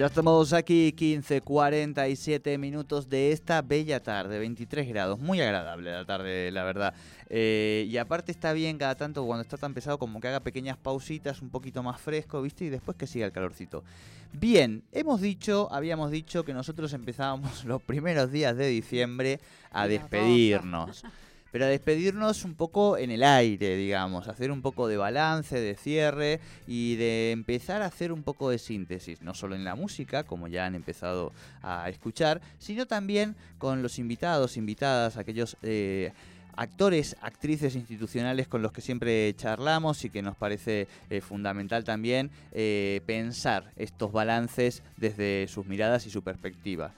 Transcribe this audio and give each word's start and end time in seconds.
Ya 0.00 0.06
estamos 0.06 0.54
aquí, 0.54 0.92
15, 0.92 1.42
47 1.42 2.56
minutos 2.56 3.10
de 3.10 3.32
esta 3.32 3.60
bella 3.60 4.02
tarde, 4.02 4.38
23 4.38 4.88
grados, 4.88 5.18
muy 5.18 5.42
agradable 5.42 5.92
la 5.92 6.06
tarde, 6.06 6.50
la 6.50 6.64
verdad. 6.64 6.94
Eh, 7.28 7.86
y 7.86 7.98
aparte 7.98 8.32
está 8.32 8.54
bien 8.54 8.78
cada 8.78 8.94
tanto 8.94 9.26
cuando 9.26 9.42
está 9.42 9.58
tan 9.58 9.74
pesado 9.74 9.98
como 9.98 10.18
que 10.18 10.28
haga 10.28 10.40
pequeñas 10.40 10.78
pausitas, 10.78 11.42
un 11.42 11.50
poquito 11.50 11.82
más 11.82 12.00
fresco, 12.00 12.40
¿viste? 12.40 12.64
Y 12.64 12.70
después 12.70 12.96
que 12.96 13.06
siga 13.06 13.26
el 13.26 13.32
calorcito. 13.32 13.84
Bien, 14.32 14.82
hemos 14.92 15.20
dicho, 15.20 15.68
habíamos 15.70 16.10
dicho 16.10 16.46
que 16.46 16.54
nosotros 16.54 16.94
empezábamos 16.94 17.62
los 17.66 17.82
primeros 17.82 18.32
días 18.32 18.56
de 18.56 18.68
diciembre 18.68 19.38
a 19.70 19.86
despedirnos 19.86 21.04
pero 21.52 21.64
a 21.64 21.68
despedirnos 21.68 22.44
un 22.44 22.54
poco 22.54 22.96
en 22.96 23.10
el 23.10 23.22
aire, 23.22 23.76
digamos, 23.76 24.28
hacer 24.28 24.50
un 24.50 24.62
poco 24.62 24.88
de 24.88 24.96
balance, 24.96 25.58
de 25.60 25.74
cierre 25.74 26.40
y 26.66 26.96
de 26.96 27.32
empezar 27.32 27.82
a 27.82 27.86
hacer 27.86 28.12
un 28.12 28.22
poco 28.22 28.50
de 28.50 28.58
síntesis, 28.58 29.22
no 29.22 29.34
solo 29.34 29.54
en 29.54 29.64
la 29.64 29.74
música, 29.74 30.24
como 30.24 30.48
ya 30.48 30.66
han 30.66 30.74
empezado 30.74 31.32
a 31.62 31.88
escuchar, 31.88 32.40
sino 32.58 32.86
también 32.86 33.36
con 33.58 33.82
los 33.82 33.98
invitados, 33.98 34.56
invitadas, 34.56 35.16
aquellos... 35.16 35.56
Eh, 35.62 36.12
actores, 36.56 37.16
actrices 37.22 37.74
institucionales 37.74 38.46
con 38.46 38.60
los 38.60 38.72
que 38.72 38.82
siempre 38.82 39.32
charlamos 39.34 40.04
y 40.04 40.10
que 40.10 40.20
nos 40.20 40.36
parece 40.36 40.88
eh, 41.08 41.22
fundamental 41.22 41.84
también 41.84 42.30
eh, 42.52 43.00
pensar 43.06 43.72
estos 43.76 44.12
balances 44.12 44.82
desde 44.98 45.46
sus 45.48 45.64
miradas 45.64 46.06
y 46.06 46.10
su 46.10 46.22
perspectiva 46.22 46.92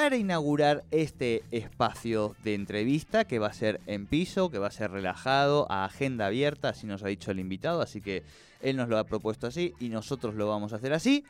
para 0.00 0.16
inaugurar 0.16 0.84
este 0.92 1.42
espacio 1.50 2.36
de 2.44 2.54
entrevista 2.54 3.24
que 3.24 3.40
va 3.40 3.48
a 3.48 3.52
ser 3.52 3.80
en 3.86 4.06
piso, 4.06 4.48
que 4.48 4.60
va 4.60 4.68
a 4.68 4.70
ser 4.70 4.92
relajado, 4.92 5.66
a 5.72 5.84
agenda 5.84 6.26
abierta, 6.26 6.68
así 6.68 6.86
nos 6.86 7.02
ha 7.02 7.08
dicho 7.08 7.32
el 7.32 7.40
invitado, 7.40 7.82
así 7.82 8.00
que 8.00 8.22
él 8.62 8.76
nos 8.76 8.88
lo 8.88 8.96
ha 8.96 9.02
propuesto 9.02 9.48
así 9.48 9.74
y 9.80 9.88
nosotros 9.88 10.36
lo 10.36 10.46
vamos 10.46 10.72
a 10.72 10.76
hacer 10.76 10.92
así. 10.92 11.24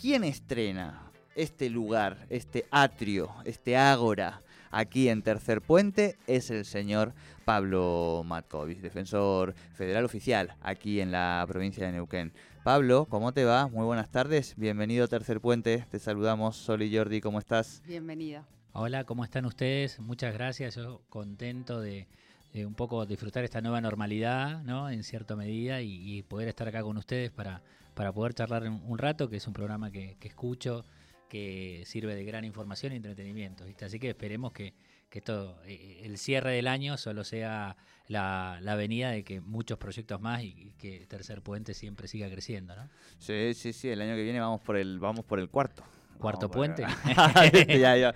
¿Quién 0.00 0.22
estrena 0.22 1.10
este 1.34 1.70
lugar, 1.70 2.24
este 2.30 2.66
atrio, 2.70 3.34
este 3.44 3.76
ágora 3.76 4.42
aquí 4.70 5.08
en 5.08 5.22
Tercer 5.22 5.60
Puente? 5.60 6.14
Es 6.28 6.52
el 6.52 6.66
señor 6.66 7.14
Pablo 7.44 8.22
Matkovic, 8.24 8.78
defensor 8.78 9.56
federal 9.74 10.04
oficial 10.04 10.54
aquí 10.62 11.00
en 11.00 11.10
la 11.10 11.44
provincia 11.48 11.84
de 11.84 11.94
Neuquén. 11.94 12.32
Pablo, 12.68 13.06
¿cómo 13.08 13.32
te 13.32 13.46
va? 13.46 13.66
Muy 13.66 13.86
buenas 13.86 14.10
tardes, 14.10 14.54
bienvenido 14.58 15.06
a 15.06 15.08
Tercer 15.08 15.40
Puente, 15.40 15.86
te 15.90 15.98
saludamos, 15.98 16.54
Sol 16.54 16.82
y 16.82 16.94
Jordi, 16.94 17.22
¿cómo 17.22 17.38
estás? 17.38 17.82
Bienvenida. 17.86 18.46
Hola, 18.74 19.04
¿cómo 19.04 19.24
están 19.24 19.46
ustedes? 19.46 19.98
Muchas 20.00 20.34
gracias, 20.34 20.74
yo 20.74 21.00
contento 21.08 21.80
de, 21.80 22.06
un 22.54 22.74
poco 22.74 23.06
disfrutar 23.06 23.42
esta 23.42 23.62
nueva 23.62 23.80
normalidad, 23.80 24.62
¿no? 24.64 24.90
En 24.90 25.02
cierta 25.02 25.34
medida 25.34 25.80
y, 25.80 26.22
poder 26.24 26.48
estar 26.48 26.68
acá 26.68 26.82
con 26.82 26.98
ustedes 26.98 27.30
para, 27.30 27.62
para 27.94 28.12
poder 28.12 28.34
charlar 28.34 28.64
un, 28.68 28.98
rato, 28.98 29.30
que 29.30 29.36
es 29.36 29.46
un 29.46 29.54
programa 29.54 29.90
que, 29.90 30.18
que 30.20 30.28
escucho, 30.28 30.84
que 31.30 31.84
sirve 31.86 32.14
de 32.14 32.24
gran 32.24 32.44
información 32.44 32.92
y 32.92 32.96
entretenimiento, 32.96 33.64
¿viste? 33.64 33.86
Así 33.86 33.98
que 33.98 34.10
esperemos 34.10 34.52
que, 34.52 34.74
que 35.08 35.20
esto, 35.20 35.58
eh, 35.64 36.02
el 36.04 36.18
cierre 36.18 36.52
del 36.52 36.66
año 36.66 36.98
solo 36.98 37.24
sea 37.24 37.78
la, 38.08 38.58
la 38.62 38.74
venida 38.74 39.10
de 39.10 39.22
que 39.22 39.40
muchos 39.40 39.78
proyectos 39.78 40.20
más 40.20 40.42
y, 40.42 40.74
que 40.78 41.06
Tercer 41.06 41.42
Puente 41.42 41.74
siempre 41.74 42.08
siga 42.08 42.28
creciendo, 42.30 42.74
¿no? 42.74 42.88
Sí, 43.18 43.52
sí, 43.54 43.72
sí, 43.72 43.88
el 43.88 44.00
año 44.00 44.14
que 44.14 44.22
viene 44.22 44.40
vamos 44.40 44.60
por 44.60 44.76
el, 44.76 44.98
vamos 44.98 45.24
por 45.24 45.38
el 45.38 45.48
cuarto. 45.48 45.84
¿Cuarto 46.18 46.50
puente? 46.50 46.84
Este 47.52 48.08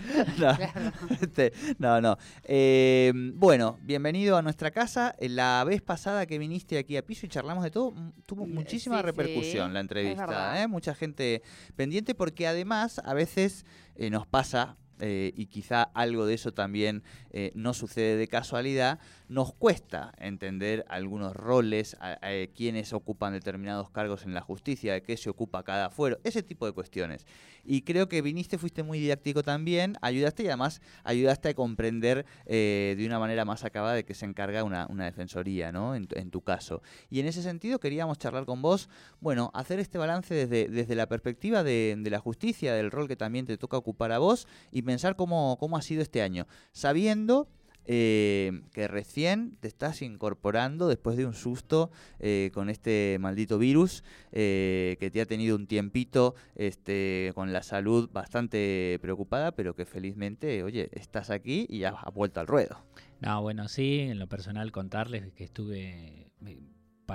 este, 1.21 1.53
No, 1.79 2.01
no. 2.01 2.19
Eh, 2.43 3.13
bueno, 3.15 3.79
bienvenido 3.83 4.37
a 4.37 4.43
nuestra 4.43 4.73
casa. 4.73 5.15
La 5.21 5.63
vez 5.65 5.83
pasada 5.83 6.27
que 6.27 6.37
viniste 6.39 6.79
aquí 6.79 6.97
a 6.97 7.07
piso 7.07 7.27
y 7.27 7.29
charlamos 7.29 7.63
de 7.63 7.71
todo, 7.71 7.95
tuvo 8.27 8.45
muchísima 8.45 9.03
repercusión 9.03 9.73
la 9.73 9.79
entrevista. 9.79 10.61
¿eh? 10.61 10.67
Mucha 10.67 10.97
gente 10.97 11.43
pendiente 11.77 12.17
porque 12.17 12.49
además 12.49 13.01
a 13.05 13.15
veces 13.15 13.65
nos 13.97 14.27
pasa 14.27 14.77
eh, 15.05 15.33
y 15.35 15.47
quizá 15.47 15.83
algo 15.83 16.27
de 16.27 16.35
eso 16.35 16.53
también 16.53 17.03
eh, 17.31 17.51
no 17.57 17.75
sucede 17.75 18.17
de 18.17 18.29
casualidad, 18.29 19.01
nos 19.33 19.55
cuesta 19.55 20.13
entender 20.19 20.85
algunos 20.89 21.35
roles, 21.35 21.97
a, 22.01 22.19
quienes 22.55 22.93
ocupan 22.93 23.33
determinados 23.33 23.89
cargos 23.89 24.25
en 24.25 24.35
la 24.35 24.43
justicia, 24.43 24.93
de 24.93 25.03
qué 25.03 25.17
se 25.17 25.31
ocupa 25.31 25.63
cada 25.63 25.89
fuero, 25.89 26.19
ese 26.23 26.43
tipo 26.43 26.67
de 26.67 26.73
cuestiones. 26.73 27.27
Y 27.65 27.81
creo 27.83 28.09
que 28.11 28.21
viniste, 28.21 28.59
fuiste 28.59 28.83
muy 28.83 28.99
didáctico 28.99 29.43
también, 29.43 29.97
ayudaste 30.03 30.43
y 30.43 30.49
además 30.49 30.83
ayudaste 31.03 31.49
a 31.49 31.55
comprender 31.55 32.27
eh, 32.45 32.95
de 32.99 33.07
una 33.07 33.19
manera 33.19 33.47
más 33.47 33.65
acabada 33.65 33.95
de 33.95 34.05
que 34.05 34.15
se 34.15 34.27
encarga 34.27 34.65
una, 34.65 34.87
defensoría, 34.87 35.73
¿no? 35.73 35.95
En, 35.95 36.31
tu 36.31 36.43
caso. 36.43 36.83
Y 37.09 37.21
en 37.21 37.27
ese 37.27 37.43
sentido 37.43 37.81
queríamos 37.81 38.19
charlar 38.19 38.45
con 38.45 38.61
vos, 38.61 38.91
bueno, 39.21 39.51
hacer 39.55 39.79
este 39.79 39.97
balance 39.97 40.35
desde, 40.35 40.69
desde 40.69 40.95
la 40.95 41.09
perspectiva 41.09 41.65
de, 41.65 41.97
de 41.99 42.11
la 42.11 42.19
justicia, 42.19 42.75
del 42.75 42.91
rol 42.91 43.09
que 43.09 43.17
también 43.17 43.47
te 43.47 43.57
toca 43.57 43.79
ocupar 43.79 44.13
a 44.13 44.19
vos 44.19 44.47
y 44.71 44.83
pensar 44.83 45.17
cómo, 45.17 45.57
cómo 45.59 45.79
ha 45.79 45.83
sido 45.83 46.03
este 46.03 46.21
año, 46.21 46.47
sabiendo 46.73 47.49
eh, 47.85 48.63
que 48.73 48.87
recién 48.87 49.57
te 49.61 49.67
estás 49.67 50.03
incorporando 50.03 50.87
después 50.87 51.17
de 51.17 51.27
un 51.27 51.35
susto 51.35 51.91
eh, 52.21 52.51
con 52.55 52.71
este 52.71 53.17
maldito 53.21 53.59
virus 53.59 54.05
eh, 54.31 54.97
que 55.01 55.11
te 55.11 55.21
ha 55.21 55.27
tenido 55.27 55.57
un 55.57 55.67
tiempito 55.67 56.37
este, 56.55 57.33
con 57.35 57.53
la 57.53 57.63
salud 57.63 58.09
bastante 58.13 58.99
preocupada, 59.03 59.53
pero 59.53 59.75
que 59.75 59.85
felizmente, 59.85 60.63
oye, 60.63 60.91
estás 60.93 61.31
aquí 61.31 61.67
y 61.69 61.81
ya 61.81 61.91
has 61.91 62.15
vuelto 62.15 62.41
al 62.41 62.47
ruedo. 62.47 62.79
No, 63.21 63.43
bueno, 63.43 63.69
sí, 63.69 64.01
en 64.01 64.19
lo 64.19 64.29
personal 64.29 64.71
contarles 64.71 65.33
que 65.33 65.45
estuve, 65.45 66.31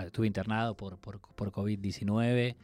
estuve 0.05 0.27
internado 0.27 0.75
por, 0.75 0.97
por, 0.99 1.21
por 1.21 1.51
COVID-19, 1.51 2.55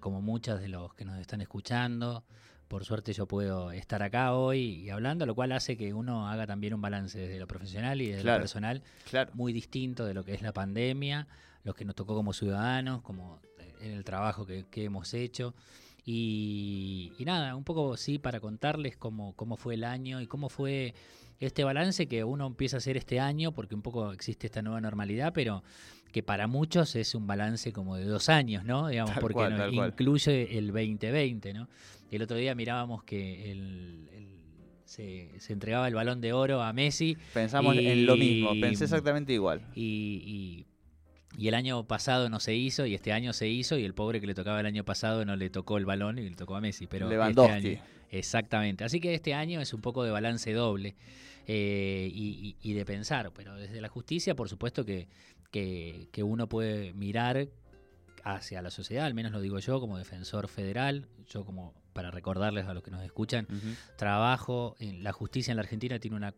como 0.00 0.22
muchas 0.22 0.60
de 0.60 0.68
los 0.68 0.94
que 0.94 1.04
nos 1.04 1.18
están 1.18 1.42
escuchando 1.42 2.24
por 2.68 2.84
suerte 2.84 3.12
yo 3.12 3.26
puedo 3.26 3.72
estar 3.72 4.02
acá 4.02 4.34
hoy 4.34 4.82
y 4.82 4.90
hablando, 4.90 5.26
lo 5.26 5.34
cual 5.34 5.52
hace 5.52 5.76
que 5.76 5.92
uno 5.92 6.28
haga 6.28 6.46
también 6.46 6.74
un 6.74 6.80
balance 6.80 7.18
desde 7.18 7.38
lo 7.38 7.46
profesional 7.46 8.00
y 8.00 8.08
desde 8.08 8.24
lo 8.24 8.36
personal 8.36 8.82
muy 9.34 9.52
distinto 9.52 10.04
de 10.04 10.14
lo 10.14 10.24
que 10.24 10.34
es 10.34 10.42
la 10.42 10.52
pandemia, 10.52 11.26
lo 11.62 11.74
que 11.74 11.84
nos 11.84 11.94
tocó 11.94 12.14
como 12.14 12.32
ciudadanos, 12.32 13.02
como 13.02 13.40
en 13.80 13.92
el 13.92 14.04
trabajo 14.04 14.46
que, 14.46 14.66
hemos 14.76 15.14
hecho. 15.14 15.54
Y, 16.06 17.12
nada, 17.20 17.56
un 17.56 17.64
poco 17.64 17.96
sí 17.96 18.18
para 18.18 18.40
contarles 18.40 18.96
cómo, 18.96 19.34
cómo 19.34 19.56
fue 19.56 19.74
el 19.74 19.84
año 19.84 20.20
y 20.20 20.26
cómo 20.26 20.48
fue 20.48 20.94
este 21.40 21.64
balance 21.64 22.06
que 22.06 22.24
uno 22.24 22.46
empieza 22.46 22.76
a 22.76 22.78
hacer 22.78 22.96
este 22.96 23.20
año, 23.20 23.52
porque 23.52 23.74
un 23.74 23.82
poco 23.82 24.12
existe 24.12 24.46
esta 24.46 24.62
nueva 24.62 24.80
normalidad, 24.80 25.32
pero 25.32 25.62
que 26.14 26.22
para 26.22 26.46
muchos 26.46 26.94
es 26.94 27.16
un 27.16 27.26
balance 27.26 27.72
como 27.72 27.96
de 27.96 28.04
dos 28.04 28.28
años, 28.28 28.64
¿no? 28.64 28.86
Digamos, 28.86 29.16
porque 29.20 29.48
incluye 29.72 30.56
el 30.56 30.68
2020, 30.68 31.52
¿no? 31.52 31.68
El 32.08 32.22
otro 32.22 32.36
día 32.36 32.54
mirábamos 32.54 33.02
que 33.02 34.06
se, 34.84 35.28
entregaba 35.48 35.88
el 35.88 35.94
balón 35.96 36.20
de 36.20 36.32
oro 36.32 36.62
a 36.62 36.72
Messi. 36.72 37.16
Pensamos 37.32 37.76
en 37.76 38.06
lo 38.06 38.16
mismo, 38.16 38.52
pensé 38.60 38.84
exactamente 38.84 39.32
igual. 39.32 39.62
Y, 39.74 40.64
y, 41.36 41.48
el 41.48 41.54
año 41.54 41.82
pasado 41.88 42.30
no 42.30 42.38
se 42.38 42.54
hizo, 42.54 42.86
y 42.86 42.94
este 42.94 43.12
año 43.12 43.32
se 43.32 43.48
hizo, 43.48 43.76
y 43.76 43.84
el 43.84 43.92
pobre 43.92 44.20
que 44.20 44.28
le 44.28 44.34
tocaba 44.34 44.60
el 44.60 44.66
año 44.66 44.84
pasado 44.84 45.24
no 45.24 45.34
le 45.34 45.50
tocó 45.50 45.78
el 45.78 45.84
balón 45.84 46.20
y 46.20 46.30
le 46.30 46.36
tocó 46.36 46.54
a 46.54 46.60
Messi. 46.60 46.86
Pero 46.86 47.08
Lewandowski. 47.08 47.70
Este 47.70 47.80
exactamente. 48.12 48.84
Así 48.84 49.00
que 49.00 49.14
este 49.14 49.34
año 49.34 49.60
es 49.60 49.74
un 49.74 49.80
poco 49.80 50.04
de 50.04 50.12
balance 50.12 50.52
doble. 50.52 50.94
Eh, 51.46 52.10
y, 52.10 52.72
de 52.72 52.84
pensar, 52.86 53.30
pero 53.34 53.54
desde 53.56 53.80
la 53.82 53.88
justicia, 53.88 54.34
por 54.34 54.48
supuesto 54.48 54.84
que, 54.84 55.08
que, 55.50 56.08
uno 56.22 56.48
puede 56.48 56.92
mirar 56.94 57.48
hacia 58.24 58.62
la 58.62 58.70
sociedad, 58.70 59.04
al 59.04 59.14
menos 59.14 59.32
lo 59.32 59.40
digo 59.40 59.58
yo 59.58 59.80
como 59.80 59.98
defensor 59.98 60.48
federal, 60.48 61.08
yo 61.28 61.44
como 61.44 61.74
para 61.92 62.10
recordarles 62.10 62.66
a 62.66 62.74
los 62.74 62.82
que 62.82 62.90
nos 62.90 63.02
escuchan, 63.02 63.46
trabajo 63.96 64.76
en 64.78 65.04
la 65.04 65.12
justicia 65.12 65.52
en 65.52 65.56
la 65.56 65.62
Argentina 65.62 65.98
tiene 65.98 66.16
una 66.16 66.34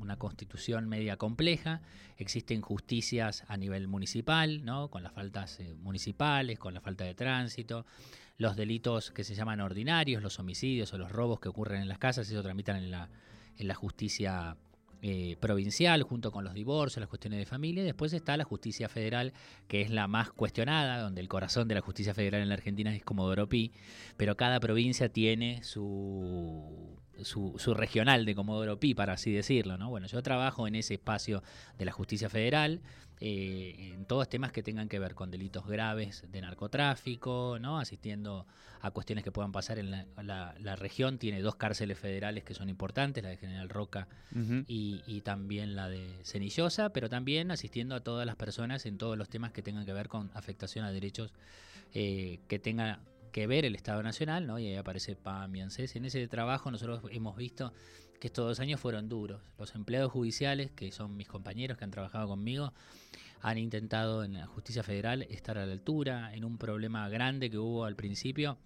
una 0.00 0.16
constitución 0.16 0.88
media 0.88 1.16
compleja, 1.16 1.82
existen 2.16 2.62
justicias 2.62 3.44
a 3.48 3.56
nivel 3.56 3.86
municipal, 3.86 4.64
¿no? 4.64 4.88
con 4.88 5.02
las 5.02 5.12
faltas 5.12 5.60
eh, 5.60 5.74
municipales, 5.74 6.58
con 6.58 6.74
la 6.74 6.80
falta 6.80 7.04
de 7.04 7.14
tránsito, 7.14 7.86
los 8.38 8.56
delitos 8.56 9.10
que 9.10 9.24
se 9.24 9.34
llaman 9.34 9.60
ordinarios, 9.60 10.22
los 10.22 10.38
homicidios 10.38 10.92
o 10.94 10.98
los 10.98 11.12
robos 11.12 11.40
que 11.40 11.48
ocurren 11.48 11.82
en 11.82 11.88
las 11.88 11.98
casas, 11.98 12.28
eso 12.30 12.42
tramitan 12.42 12.76
en 12.76 12.90
la, 12.90 13.10
en 13.56 13.68
la 13.68 13.74
justicia 13.74 14.56
eh, 15.02 15.36
provincial 15.40 16.02
junto 16.02 16.30
con 16.30 16.44
los 16.44 16.54
divorcios, 16.54 17.00
las 17.00 17.08
cuestiones 17.08 17.38
de 17.38 17.46
familia, 17.46 17.82
y 17.82 17.86
después 17.86 18.12
está 18.12 18.36
la 18.36 18.44
justicia 18.44 18.88
federal, 18.88 19.32
que 19.68 19.80
es 19.80 19.90
la 19.90 20.06
más 20.08 20.30
cuestionada, 20.30 21.00
donde 21.00 21.20
el 21.20 21.28
corazón 21.28 21.68
de 21.68 21.74
la 21.74 21.80
justicia 21.80 22.14
federal 22.14 22.42
en 22.42 22.48
la 22.48 22.54
Argentina 22.54 22.94
es 22.94 23.02
Comodoro 23.04 23.48
Pi, 23.48 23.72
pero 24.16 24.36
cada 24.36 24.60
provincia 24.60 25.08
tiene 25.08 25.62
su, 25.62 26.98
su, 27.24 27.54
su, 27.58 27.74
regional 27.74 28.24
de 28.24 28.34
Comodoro 28.34 28.78
Pi, 28.78 28.94
para 28.94 29.14
así 29.14 29.32
decirlo. 29.32 29.76
¿no? 29.78 29.90
Bueno, 29.90 30.06
yo 30.06 30.22
trabajo 30.22 30.66
en 30.66 30.74
ese 30.74 30.94
espacio 30.94 31.42
de 31.78 31.84
la 31.84 31.92
justicia 31.92 32.28
federal, 32.28 32.80
eh, 33.22 33.92
en 33.94 34.06
todos 34.06 34.28
temas 34.28 34.50
que 34.50 34.62
tengan 34.62 34.88
que 34.88 34.98
ver 34.98 35.14
con 35.14 35.30
delitos 35.30 35.66
graves 35.66 36.24
de 36.30 36.40
narcotráfico, 36.40 37.58
¿no? 37.60 37.78
asistiendo 37.78 38.46
a 38.80 38.90
cuestiones 38.92 39.24
que 39.24 39.30
puedan 39.30 39.52
pasar 39.52 39.78
en 39.78 39.90
la, 39.90 40.06
la, 40.58 40.76
región. 40.76 41.18
Tiene 41.18 41.42
dos 41.42 41.56
cárceles 41.56 41.98
federales 41.98 42.44
que 42.44 42.54
son 42.54 42.70
importantes, 42.70 43.22
la 43.22 43.28
de 43.28 43.36
General 43.36 43.68
Roca 43.68 44.08
y, 44.66 45.02
y, 45.06 45.20
también 45.20 45.76
la 45.76 45.90
de 45.90 46.08
Cenillosa, 46.24 46.90
pero 46.90 47.10
también 47.10 47.50
asistiendo 47.50 47.94
a 47.94 48.00
todas 48.00 48.24
las 48.24 48.36
personas 48.36 48.86
en 48.86 48.96
todos 48.96 49.18
los 49.18 49.28
temas 49.28 49.52
que 49.52 49.60
tengan 49.60 49.84
que 49.84 49.92
ver 49.92 50.08
con 50.08 50.30
afectación 50.32 50.86
a 50.86 50.92
derechos 50.92 51.34
eh, 51.92 52.38
que 52.46 52.60
tenga 52.60 53.00
que 53.30 53.46
ver 53.46 53.64
el 53.64 53.74
Estado 53.74 54.02
Nacional, 54.02 54.46
¿no? 54.46 54.58
y 54.58 54.66
ahí 54.66 54.76
aparece 54.76 55.16
PAM 55.16 55.54
y 55.56 55.60
ANSES. 55.60 55.96
En 55.96 56.04
ese 56.04 56.26
trabajo 56.28 56.70
nosotros 56.70 57.02
hemos 57.10 57.36
visto 57.36 57.72
que 58.20 58.28
estos 58.28 58.46
dos 58.46 58.60
años 58.60 58.80
fueron 58.80 59.08
duros. 59.08 59.40
Los 59.58 59.74
empleados 59.74 60.12
judiciales, 60.12 60.70
que 60.70 60.92
son 60.92 61.16
mis 61.16 61.28
compañeros 61.28 61.78
que 61.78 61.84
han 61.84 61.90
trabajado 61.90 62.28
conmigo, 62.28 62.72
han 63.40 63.58
intentado 63.58 64.22
en 64.22 64.34
la 64.34 64.46
justicia 64.46 64.82
federal 64.82 65.22
estar 65.22 65.56
a 65.58 65.66
la 65.66 65.72
altura, 65.72 66.34
en 66.34 66.44
un 66.44 66.58
problema 66.58 67.08
grande 67.08 67.50
que 67.50 67.58
hubo 67.58 67.84
al 67.84 67.96
principio. 67.96 68.58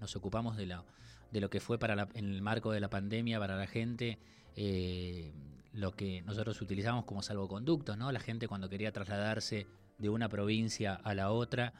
Nos 0.00 0.14
ocupamos 0.14 0.56
de, 0.56 0.66
la, 0.66 0.84
de 1.32 1.40
lo 1.40 1.48
que 1.48 1.60
fue 1.60 1.78
para 1.78 2.08
en 2.14 2.26
el 2.26 2.42
marco 2.42 2.70
de 2.70 2.80
la 2.80 2.90
pandemia 2.90 3.38
para 3.38 3.56
la 3.56 3.66
gente. 3.66 4.18
Eh, 4.54 5.32
lo 5.72 5.92
que 5.92 6.22
nosotros 6.22 6.60
utilizamos 6.60 7.04
como 7.04 7.22
salvoconductos, 7.22 7.96
¿no? 7.96 8.10
La 8.12 8.20
gente 8.20 8.48
cuando 8.48 8.68
quería 8.68 8.92
trasladarse 8.92 9.66
de 9.98 10.08
una 10.08 10.28
provincia 10.28 10.94
a 10.94 11.14
la 11.14 11.30
otra 11.30 11.74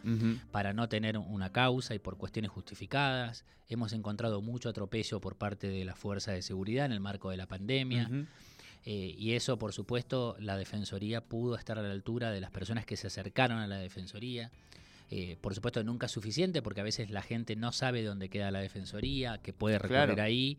para 0.50 0.72
no 0.72 0.88
tener 0.88 1.16
una 1.18 1.50
causa 1.50 1.94
y 1.94 1.98
por 1.98 2.16
cuestiones 2.16 2.50
justificadas. 2.50 3.44
Hemos 3.68 3.92
encontrado 3.92 4.42
mucho 4.42 4.68
atropello 4.68 5.20
por 5.20 5.36
parte 5.36 5.68
de 5.68 5.84
la 5.84 5.94
fuerza 5.94 6.32
de 6.32 6.42
seguridad 6.42 6.86
en 6.86 6.92
el 6.92 7.00
marco 7.00 7.30
de 7.30 7.36
la 7.36 7.46
pandemia. 7.46 8.10
Eh, 8.84 9.14
y 9.18 9.32
eso, 9.32 9.58
por 9.58 9.72
supuesto, 9.72 10.36
la 10.40 10.56
Defensoría 10.56 11.20
pudo 11.20 11.56
estar 11.56 11.78
a 11.78 11.82
la 11.82 11.92
altura 11.92 12.30
de 12.30 12.40
las 12.40 12.50
personas 12.50 12.86
que 12.86 12.96
se 12.96 13.06
acercaron 13.06 13.58
a 13.58 13.66
la 13.66 13.78
Defensoría. 13.78 14.50
Eh, 15.10 15.36
por 15.40 15.54
supuesto, 15.54 15.82
nunca 15.84 16.06
es 16.06 16.12
suficiente 16.12 16.62
porque 16.62 16.80
a 16.80 16.84
veces 16.84 17.10
la 17.10 17.22
gente 17.22 17.56
no 17.56 17.72
sabe 17.72 18.02
dónde 18.02 18.28
queda 18.28 18.50
la 18.50 18.60
Defensoría, 18.60 19.38
que 19.38 19.52
puede 19.52 19.78
recorrer 19.78 20.20
ahí 20.20 20.58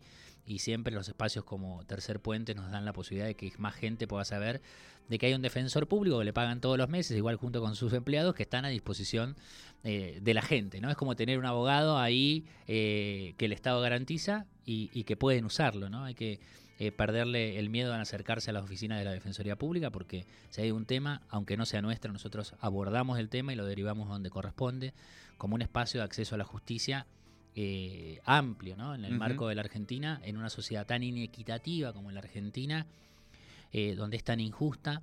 y 0.50 0.58
siempre 0.58 0.92
los 0.92 1.06
espacios 1.06 1.44
como 1.44 1.84
Tercer 1.84 2.18
Puente 2.18 2.56
nos 2.56 2.72
dan 2.72 2.84
la 2.84 2.92
posibilidad 2.92 3.28
de 3.28 3.36
que 3.36 3.52
más 3.58 3.72
gente 3.76 4.08
pueda 4.08 4.24
saber 4.24 4.60
de 5.08 5.16
que 5.16 5.26
hay 5.26 5.34
un 5.34 5.42
defensor 5.42 5.86
público 5.86 6.18
que 6.18 6.24
le 6.24 6.32
pagan 6.32 6.60
todos 6.60 6.76
los 6.76 6.88
meses, 6.88 7.16
igual 7.16 7.36
junto 7.36 7.60
con 7.60 7.76
sus 7.76 7.92
empleados, 7.92 8.34
que 8.34 8.42
están 8.42 8.64
a 8.64 8.68
disposición 8.68 9.36
eh, 9.84 10.18
de 10.20 10.34
la 10.34 10.42
gente. 10.42 10.80
¿no? 10.80 10.90
Es 10.90 10.96
como 10.96 11.14
tener 11.14 11.38
un 11.38 11.46
abogado 11.46 11.98
ahí 11.98 12.46
eh, 12.66 13.34
que 13.36 13.44
el 13.44 13.52
Estado 13.52 13.80
garantiza 13.80 14.46
y, 14.64 15.04
que 15.04 15.16
pueden 15.16 15.44
usarlo. 15.44 15.88
¿no? 15.88 16.04
Hay 16.04 16.14
que 16.14 16.40
eh, 16.80 16.90
perderle 16.90 17.60
el 17.60 17.70
miedo 17.70 17.94
a 17.94 18.00
acercarse 18.00 18.50
a 18.50 18.52
las 18.52 18.64
oficinas 18.64 18.98
de 18.98 19.04
la 19.04 19.12
Defensoría 19.12 19.54
Pública, 19.54 19.90
porque 19.90 20.26
si 20.50 20.62
hay 20.62 20.72
un 20.72 20.84
tema, 20.84 21.22
aunque 21.28 21.56
no 21.56 21.64
sea 21.64 21.80
nuestro, 21.80 22.12
nosotros 22.12 22.54
abordamos 22.58 23.20
el 23.20 23.28
tema 23.28 23.52
y 23.52 23.56
lo 23.56 23.66
derivamos 23.66 24.08
donde 24.08 24.30
corresponde, 24.30 24.94
como 25.38 25.54
un 25.54 25.62
espacio 25.62 26.00
de 26.00 26.06
acceso 26.06 26.34
a 26.34 26.38
la 26.38 26.44
justicia 26.44 27.06
eh, 27.56 28.20
amplio 28.24 28.76
¿no? 28.76 28.94
en 28.94 29.04
el 29.04 29.16
marco 29.16 29.48
de 29.48 29.54
la 29.54 29.62
Argentina, 29.62 30.20
en 30.24 30.36
una 30.36 30.50
sociedad 30.50 30.86
tan 30.86 31.02
inequitativa 31.02 31.92
como 31.92 32.10
la 32.10 32.20
Argentina, 32.20 32.86
eh, 33.72 33.94
donde 33.94 34.16
es 34.16 34.24
tan 34.24 34.40
injusta, 34.40 35.02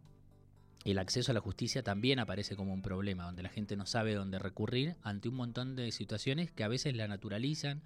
el 0.86 1.00
acceso 1.00 1.32
a 1.32 1.34
la 1.34 1.42
justicia 1.42 1.84
también 1.84 2.20
aparece 2.20 2.56
como 2.56 2.74
un 2.74 2.82
problema, 2.82 3.26
donde 3.26 3.44
la 3.44 3.50
gente 3.50 3.76
no 3.76 3.86
sabe 3.86 4.14
dónde 4.14 4.40
recurrir 4.40 4.96
ante 5.04 5.28
un 5.28 5.36
montón 5.36 5.76
de 5.76 5.92
situaciones 5.92 6.52
que 6.52 6.64
a 6.64 6.70
veces 6.70 6.96
la 6.96 7.08
naturalizan, 7.08 7.82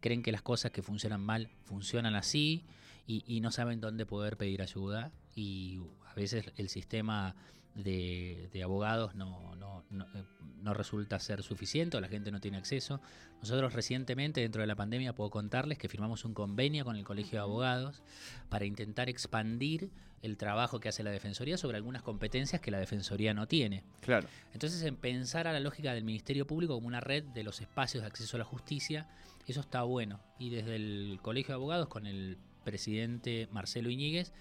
creen 0.00 0.22
que 0.22 0.32
las 0.32 0.42
cosas 0.42 0.70
que 0.70 0.82
funcionan 0.82 1.20
mal 1.20 1.50
funcionan 1.64 2.14
así 2.14 2.64
y, 3.06 3.24
y 3.26 3.40
no 3.40 3.50
saben 3.50 3.80
dónde 3.80 4.06
poder 4.06 4.36
pedir 4.36 4.62
ayuda 4.62 5.12
y 5.34 5.80
a 6.06 6.14
veces 6.14 6.52
el 6.56 6.68
sistema 6.70 7.36
de, 7.76 8.60
abogados 8.64 9.14
no, 9.14 9.54
no, 9.56 9.84
eh, 10.14 10.24
no, 10.62 10.74
resulta 10.74 11.18
ser 11.20 11.42
suficiente 11.42 11.96
o 11.96 12.00
la 12.00 12.08
gente 12.08 12.30
no 12.30 12.40
tiene 12.40 12.56
acceso. 12.56 13.00
Nosotros 13.40 13.74
recientemente, 13.74 14.40
dentro 14.40 14.62
de 14.62 14.66
la 14.66 14.74
pandemia, 14.74 15.14
puedo 15.14 15.30
contarles 15.30 15.78
que 15.78 15.88
firmamos 15.88 16.24
un 16.24 16.34
convenio 16.34 16.84
con 16.84 16.96
el 16.96 17.04
Colegio 17.04 17.32
de 17.32 17.42
Abogados 17.42 18.02
para 18.48 18.64
intentar 18.64 19.08
expandir 19.08 19.90
el 20.22 20.38
trabajo 20.38 20.80
que 20.80 20.88
hace 20.88 21.02
la 21.02 21.10
Defensoría 21.10 21.58
sobre 21.58 21.76
algunas 21.76 22.02
competencias 22.02 22.60
que 22.60 22.70
la 22.70 22.78
Defensoría 22.78 23.34
no 23.34 23.46
tiene. 23.46 23.84
Claro. 24.00 24.26
Entonces, 24.54 24.82
en 24.82 24.96
pensar 24.96 25.46
a 25.46 25.52
la 25.52 25.60
lógica 25.60 25.92
del 25.92 26.04
Ministerio 26.04 26.46
Público 26.46 26.74
como 26.74 26.88
una 26.88 27.00
red 27.00 27.22
de 27.22 27.44
los 27.44 27.60
espacios 27.60 28.02
de 28.02 28.08
acceso 28.08 28.36
a 28.36 28.38
la 28.38 28.44
justicia, 28.44 29.06
eso 29.46 29.60
está 29.60 29.82
bueno. 29.82 30.20
Y 30.38 30.50
desde 30.50 30.76
el 30.76 31.18
Colegio 31.22 31.48
de 31.48 31.56
Abogados, 31.56 31.88
con 31.88 32.06
el 32.06 32.38
presidente 32.64 33.48
Marcelo 33.52 33.90
Iñiguez, 33.90 34.32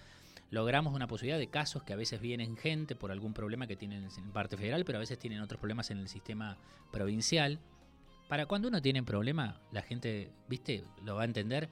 logramos 0.55 0.93
una 0.93 1.05
posibilidad 1.05 1.37
de 1.37 1.47
casos 1.47 1.83
que 1.83 1.91
a 1.91 1.97
veces 1.97 2.21
vienen 2.21 2.55
gente 2.55 2.95
por 2.95 3.11
algún 3.11 3.33
problema 3.33 3.67
que 3.67 3.75
tienen 3.75 4.05
en 4.05 4.31
parte 4.31 4.55
federal, 4.55 4.85
pero 4.85 4.97
a 4.97 5.01
veces 5.01 5.19
tienen 5.19 5.41
otros 5.41 5.59
problemas 5.59 5.91
en 5.91 5.97
el 5.97 6.07
sistema 6.07 6.57
provincial. 6.91 7.59
Para 8.29 8.45
cuando 8.45 8.69
uno 8.69 8.81
tiene 8.81 9.01
un 9.01 9.05
problema, 9.05 9.59
la 9.73 9.81
gente, 9.81 10.31
viste, 10.47 10.85
lo 11.03 11.15
va 11.15 11.23
a 11.23 11.25
entender. 11.25 11.69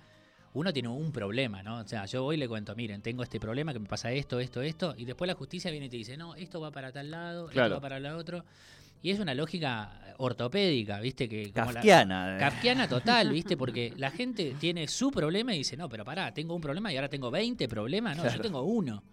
Uno 0.54 0.74
tiene 0.74 0.90
un 0.90 1.14
problema, 1.14 1.64
¿no? 1.64 1.80
O 1.80 1.88
sea, 1.88 2.06
yo 2.06 2.24
voy 2.24 2.36
y 2.36 2.40
le 2.40 2.50
cuento, 2.50 2.76
miren, 2.76 3.02
tengo 3.02 3.24
este 3.24 3.40
problema 3.40 3.72
que 3.72 3.80
me 3.80 3.88
pasa 3.88 4.12
esto, 4.12 4.42
esto, 4.42 4.62
esto, 4.62 4.94
y 4.98 5.06
después 5.06 5.30
la 5.30 5.36
justicia 5.36 5.72
viene 5.72 5.86
y 5.86 5.90
te 5.90 5.98
dice, 5.98 6.18
no, 6.18 6.36
esto 6.36 6.60
va 6.60 6.72
para 6.72 6.92
tal 6.92 7.10
lado, 7.10 7.50
esto 7.50 7.70
va 7.70 7.80
para 7.80 7.98
el 7.98 8.06
otro. 8.08 8.44
Y 9.04 9.12
es 9.12 9.20
una 9.20 9.36
lógica 9.36 10.00
ortopédica, 10.18 11.00
¿viste? 11.02 11.28
Que 11.28 11.52
kafkiana. 11.52 12.38
Eh. 12.38 12.40
kafkiana 12.40 12.88
total, 12.88 13.30
¿viste? 13.32 13.58
Porque 13.58 13.94
la 13.98 14.10
gente 14.12 14.56
tiene 14.60 14.88
su 14.88 15.12
problema 15.12 15.54
y 15.54 15.60
dice, 15.60 15.76
no, 15.76 15.90
pero 15.90 16.06
pará, 16.06 16.34
tengo 16.34 16.56
un 16.56 16.62
problema 16.62 16.92
y 16.92 16.96
ahora 16.96 17.10
tengo 17.10 17.30
20 17.30 17.68
problemas. 17.68 18.16
No, 18.18 18.28
yo 18.28 18.40
tengo 18.40 18.64
uno. 18.64 19.04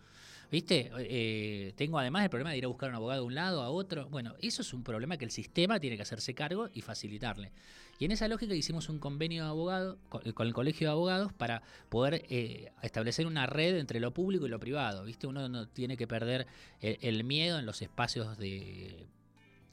¿Viste? 0.51 0.91
Eh, 0.99 1.73
tengo 1.77 1.99
además 1.99 2.25
el 2.25 2.31
problema 2.31 2.51
de 2.51 2.59
ir 2.59 2.65
a 2.65 2.69
buscar 2.69 2.89
a 2.89 2.91
un 2.91 2.97
abogado 2.97 3.21
de 3.23 3.27
un 3.27 3.35
lado 3.35 3.63
a 3.63 3.71
otro. 3.71 4.09
Bueno, 4.09 4.35
eso 4.41 4.63
es 4.63 4.73
un 4.73 4.83
problema 4.83 5.17
que 5.17 5.25
el 5.25 5.31
sistema 5.31 5.79
tiene 5.79 5.97
que 5.97 6.03
hacerse 6.03 6.35
cargo 6.35 6.69
y 6.73 6.83
facilitarle. 6.83 7.53
Y 8.01 8.05
en 8.05 8.13
esa 8.13 8.27
lógica 8.27 8.55
hicimos 8.55 8.89
un 8.89 8.99
convenio 8.99 9.45
de 9.45 9.51
abogados 9.51 9.99
con, 10.09 10.23
el 10.25 10.55
Colegio 10.55 10.89
de 10.89 10.93
Abogados 10.93 11.33
para 11.33 11.63
poder 11.89 12.25
eh, 12.29 12.73
establecer 12.83 13.29
una 13.29 13.47
red 13.47 13.77
entre 13.77 14.01
lo 14.01 14.13
público 14.13 14.47
y 14.47 14.49
lo 14.49 14.59
privado. 14.59 15.05
¿Viste? 15.05 15.29
Uno 15.29 15.49
no 15.49 15.69
tiene 15.69 15.97
que 15.97 16.09
perder 16.09 16.49
el 16.81 17.23
miedo 17.23 17.59
en 17.59 17.67
los 17.67 17.81
espacios 17.81 18.37
de 18.37 19.07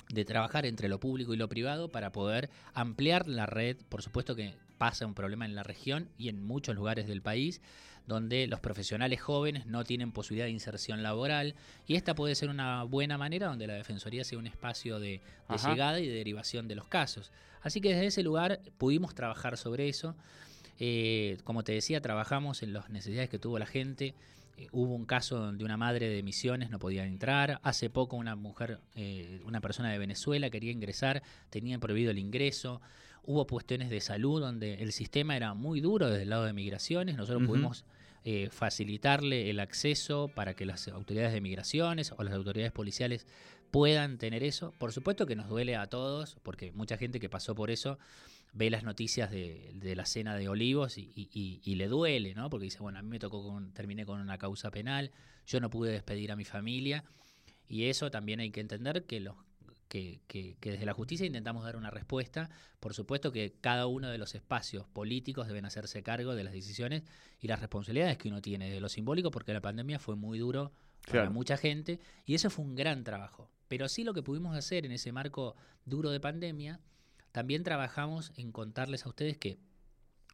de 0.09 0.25
trabajar 0.25 0.65
entre 0.65 0.89
lo 0.89 0.99
público 0.99 1.33
y 1.33 1.37
lo 1.37 1.49
privado 1.49 1.89
para 1.89 2.11
poder 2.11 2.49
ampliar 2.73 3.27
la 3.27 3.45
red. 3.45 3.77
Por 3.89 4.01
supuesto 4.01 4.35
que 4.35 4.53
pasa 4.77 5.05
un 5.05 5.13
problema 5.13 5.45
en 5.45 5.55
la 5.55 5.63
región 5.63 6.09
y 6.17 6.29
en 6.29 6.43
muchos 6.43 6.75
lugares 6.75 7.07
del 7.07 7.21
país 7.21 7.61
donde 8.07 8.47
los 8.47 8.61
profesionales 8.61 9.21
jóvenes 9.21 9.65
no 9.65 9.83
tienen 9.83 10.13
posibilidad 10.13 10.45
de 10.45 10.51
inserción 10.51 11.03
laboral 11.03 11.55
y 11.85 11.95
esta 11.95 12.15
puede 12.15 12.35
ser 12.35 12.49
una 12.49 12.83
buena 12.83 13.17
manera 13.17 13.47
donde 13.47 13.67
la 13.67 13.73
Defensoría 13.73 14.23
sea 14.23 14.39
un 14.39 14.47
espacio 14.47 14.97
de, 14.97 15.21
llegada 15.67 15.99
y 15.99 16.07
de 16.07 16.13
derivación 16.13 16.69
de 16.69 16.75
los 16.75 16.87
casos. 16.87 17.31
Así 17.61 17.81
que 17.81 17.89
desde 17.89 18.07
ese 18.07 18.23
lugar 18.23 18.61
pudimos 18.77 19.13
trabajar 19.13 19.57
sobre 19.57 19.89
eso. 19.89 20.15
Eh, 20.79 21.37
como 21.43 21.63
te 21.63 21.73
decía, 21.73 22.01
trabajamos 22.01 22.63
en 22.63 22.71
las 22.71 22.89
necesidades 22.89 23.29
que 23.29 23.39
tuvo 23.39 23.59
la 23.59 23.65
gente 23.65 24.13
eh, 24.57 24.67
hubo 24.71 24.95
un 24.95 25.05
caso 25.05 25.37
donde 25.37 25.63
una 25.63 25.77
madre 25.77 26.09
de 26.09 26.23
Misiones 26.23 26.71
no 26.71 26.79
podía 26.79 27.05
entrar. 27.05 27.59
Hace 27.63 27.89
poco 27.91 28.15
una 28.15 28.35
mujer, 28.35 28.79
eh, 28.95 29.39
una 29.45 29.61
persona 29.61 29.91
de 29.91 29.99
Venezuela 29.99 30.49
quería 30.49 30.71
ingresar, 30.71 31.21
tenían 31.51 31.79
prohibido 31.79 32.09
el 32.09 32.17
ingreso. 32.17 32.81
Hubo 33.23 33.45
cuestiones 33.45 33.89
de 33.89 34.01
salud 34.01 34.41
donde 34.41 34.75
el 34.75 34.93
sistema 34.93 35.35
era 35.35 35.53
muy 35.53 35.79
duro 35.79 36.09
desde 36.09 36.23
el 36.23 36.29
lado 36.29 36.45
de 36.45 36.53
migraciones. 36.53 37.17
Nosotros 37.17 37.47
pudimos 37.47 37.85
eh, 38.23 38.49
facilitarle 38.51 39.49
el 39.51 39.59
acceso 39.59 40.31
para 40.33 40.55
que 40.55 40.65
las 40.65 40.87
autoridades 40.87 41.33
de 41.33 41.41
migraciones 41.41 42.11
o 42.17 42.23
las 42.23 42.33
autoridades 42.33 42.71
policiales 42.71 43.27
puedan 43.69 44.17
tener 44.17 44.43
eso. 44.43 44.73
Por 44.79 44.91
supuesto 44.91 45.27
que 45.27 45.35
nos 45.35 45.49
duele 45.49 45.75
a 45.75 45.87
todos, 45.87 46.37
porque 46.41 46.71
mucha 46.71 46.97
gente 46.97 47.19
que 47.19 47.29
pasó 47.29 47.53
por 47.53 47.69
eso 47.69 47.99
ve 48.53 48.69
las 48.69 48.83
noticias 48.83 49.29
de, 49.31 49.93
la 49.95 50.05
cena 50.05 50.35
de 50.35 50.49
Olivos 50.49 50.97
y, 50.97 51.75
le 51.75 51.87
duele, 51.87 52.33
¿no? 52.33 52.49
Porque 52.49 52.65
dice, 52.65 52.79
bueno, 52.79 52.99
a 52.99 53.01
mí 53.01 53.09
me 53.09 53.19
tocó, 53.19 53.43
con, 53.43 53.73
terminé 53.73 54.05
con 54.05 54.19
una 54.19 54.37
causa 54.37 54.71
penal, 54.71 55.11
yo 55.45 55.59
no 55.59 55.69
pude 55.69 55.91
despedir 55.91 56.31
a 56.31 56.35
mi 56.35 56.45
familia, 56.45 57.03
y 57.67 57.85
eso 57.85 58.09
también 58.09 58.39
hay 58.39 58.51
que 58.51 58.61
entender 58.61 59.05
que 59.05 59.19
los 59.19 59.35
que, 59.87 60.19
que, 60.27 60.57
desde 60.59 60.85
la 60.85 60.93
justicia 60.93 61.25
intentamos 61.25 61.63
dar 61.63 61.75
una 61.75 61.89
respuesta. 61.89 62.49
Por 62.79 62.93
supuesto 62.93 63.31
que 63.31 63.53
cada 63.61 63.87
uno 63.87 64.09
de 64.09 64.17
los 64.17 64.35
espacios 64.35 64.85
políticos 64.87 65.47
deben 65.47 65.65
hacerse 65.65 66.03
cargo 66.03 66.35
de 66.35 66.43
las 66.43 66.53
decisiones 66.53 67.03
y 67.39 67.47
las 67.47 67.59
responsabilidades 67.59 68.17
que 68.17 68.27
uno 68.27 68.41
tiene 68.41 68.69
de 68.69 68.79
lo 68.79 68.89
simbólico, 68.89 69.31
porque 69.31 69.53
la 69.53 69.61
pandemia 69.61 69.99
fue 69.99 70.15
muy 70.15 70.39
duro 70.39 70.73
para 71.09 71.29
mucha 71.29 71.55
gente 71.55 71.99
y 72.25 72.35
eso 72.35 72.49
fue 72.49 72.65
un 72.65 72.75
gran 72.75 73.03
trabajo. 73.03 73.49
Pero 73.67 73.87
sí 73.87 74.03
lo 74.03 74.13
que 74.13 74.23
pudimos 74.23 74.55
hacer 74.55 74.85
en 74.85 74.91
ese 74.91 75.11
marco 75.11 75.55
duro 75.85 76.09
de 76.09 76.19
pandemia 76.19 76.79
también 77.37 77.61
trabajamos 77.63 78.31
en 78.35 78.51
contarles 78.51 79.05
a 79.05 79.09
ustedes 79.09 79.37
que 79.37 79.59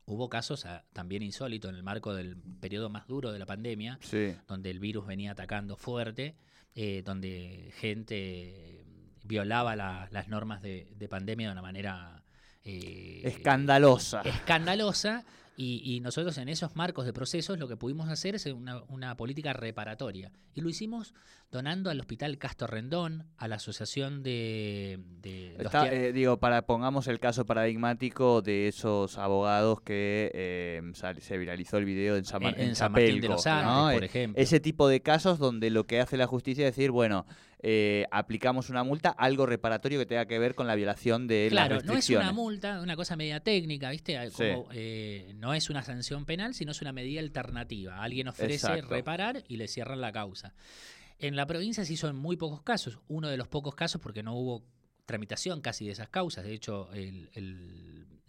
Hubo 0.05 0.29
casos 0.29 0.65
ah, 0.65 0.83
también 0.93 1.21
insólitos 1.23 1.69
en 1.69 1.75
el 1.77 1.83
marco 1.83 2.13
del 2.13 2.35
periodo 2.61 2.89
más 2.89 3.07
duro 3.07 3.31
de 3.31 3.39
la 3.39 3.45
pandemia, 3.45 3.97
Sí. 4.01 4.35
donde 4.49 4.69
el 4.69 4.79
virus 4.79 5.05
venía 5.07 5.31
atacando 5.31 5.75
fuerte, 5.77 6.35
eh, 6.75 7.03
donde 7.05 7.71
gente 7.77 8.83
violaba 9.23 9.75
la- 9.77 10.07
las 10.11 10.27
normas 10.27 10.61
de, 10.61 10.89
de 10.97 11.07
pandemia 11.07 11.47
de 11.47 11.51
una 11.53 11.61
manera 11.61 12.21
eh, 12.65 13.21
Escandalosa. 13.23 14.21
escandalosa 14.23 15.23
y, 15.55 15.81
y 15.83 15.99
nosotros 15.99 16.37
en 16.39 16.49
esos 16.49 16.75
marcos 16.75 17.05
de 17.05 17.13
procesos 17.13 17.59
lo 17.59 17.67
que 17.67 17.77
pudimos 17.77 18.09
hacer 18.09 18.33
es 18.35 18.45
una, 18.47 18.81
una 18.89 19.15
política 19.15 19.53
reparatoria 19.53 20.31
y 20.55 20.61
lo 20.61 20.69
hicimos 20.69 21.13
donando 21.51 21.91
al 21.91 21.99
Hospital 21.99 22.39
Castro 22.39 22.65
Rendón, 22.65 23.25
a 23.37 23.47
la 23.47 23.55
Asociación 23.57 24.23
de... 24.23 24.99
de 25.21 25.55
Está, 25.59 25.93
eh, 25.93 26.11
digo, 26.11 26.37
para 26.37 26.63
pongamos 26.65 27.07
el 27.07 27.19
caso 27.19 27.45
paradigmático 27.45 28.41
de 28.41 28.67
esos 28.67 29.17
abogados 29.19 29.81
que 29.81 30.31
eh, 30.33 30.81
sal- 30.95 31.21
se 31.21 31.37
viralizó 31.37 31.77
el 31.77 31.85
video 31.85 32.17
en 32.17 32.25
San, 32.25 32.41
Mar- 32.41 32.55
en, 32.55 32.61
en 32.61 32.69
en 32.69 32.75
San 32.75 32.91
Martín 32.91 33.21
de 33.21 33.27
los 33.29 33.45
Andes, 33.45 33.65
¿no? 33.67 33.91
por 33.93 34.03
Eh, 34.03 34.05
ejemplo. 34.07 34.41
Ese 34.41 34.59
tipo 34.59 34.87
de 34.87 35.01
casos 35.01 35.37
donde 35.37 35.69
lo 35.69 35.85
que 35.85 35.99
hace 36.01 36.17
la 36.17 36.25
justicia 36.25 36.67
es 36.67 36.75
decir, 36.75 36.89
bueno, 36.89 37.27
eh, 37.65 38.05
aplicamos 38.11 38.69
una 38.69 38.83
multa, 38.83 39.09
algo 39.09 39.45
reparatorio 39.45 39.97
que 39.97 40.05
tenga 40.05 40.25
que 40.25 40.37
ver 40.37 40.53
con 40.53 40.67
la 40.67 40.75
violación 40.75 41.27
de 41.27 41.47
Claro, 41.49 41.75
las 41.75 41.85
no 41.85 41.93
es 41.93 41.97
restricciones. 41.99 42.27
una 42.27 42.33
multa, 42.33 42.81
una 42.81 42.95
cosa 42.97 43.15
media 43.15 43.39
técnica, 43.39 43.89
¿viste? 43.89 44.17
Ah, 44.17 44.29
Sí. 44.29 44.43
Eh, 44.73 45.31
no 45.37 45.53
es 45.53 45.69
una 45.69 45.81
sanción 45.81 46.25
penal, 46.25 46.53
sino 46.53 46.71
es 46.73 46.81
una 46.81 46.91
medida 46.91 47.21
alternativa. 47.21 48.03
Alguien 48.03 48.27
ofrece 48.27 48.55
Exacto. 48.55 48.87
reparar 48.89 49.43
y 49.47 49.55
le 49.57 49.69
cierran 49.69 50.01
la 50.01 50.11
causa. 50.11 50.53
En 51.19 51.37
la 51.37 51.47
provincia 51.47 51.85
se 51.85 51.93
hizo 51.93 52.09
en 52.09 52.17
muy 52.17 52.35
pocos 52.35 52.61
casos, 52.63 52.99
uno 53.07 53.29
de 53.29 53.37
los 53.37 53.47
pocos 53.47 53.75
casos 53.75 54.01
porque 54.01 54.23
no 54.23 54.33
hubo 54.35 54.65
tramitación 55.05 55.61
casi 55.61 55.85
de 55.85 55.91
esas 55.93 56.09
causas. 56.09 56.43
De 56.43 56.53
hecho, 56.53 56.89
el- 56.93 57.29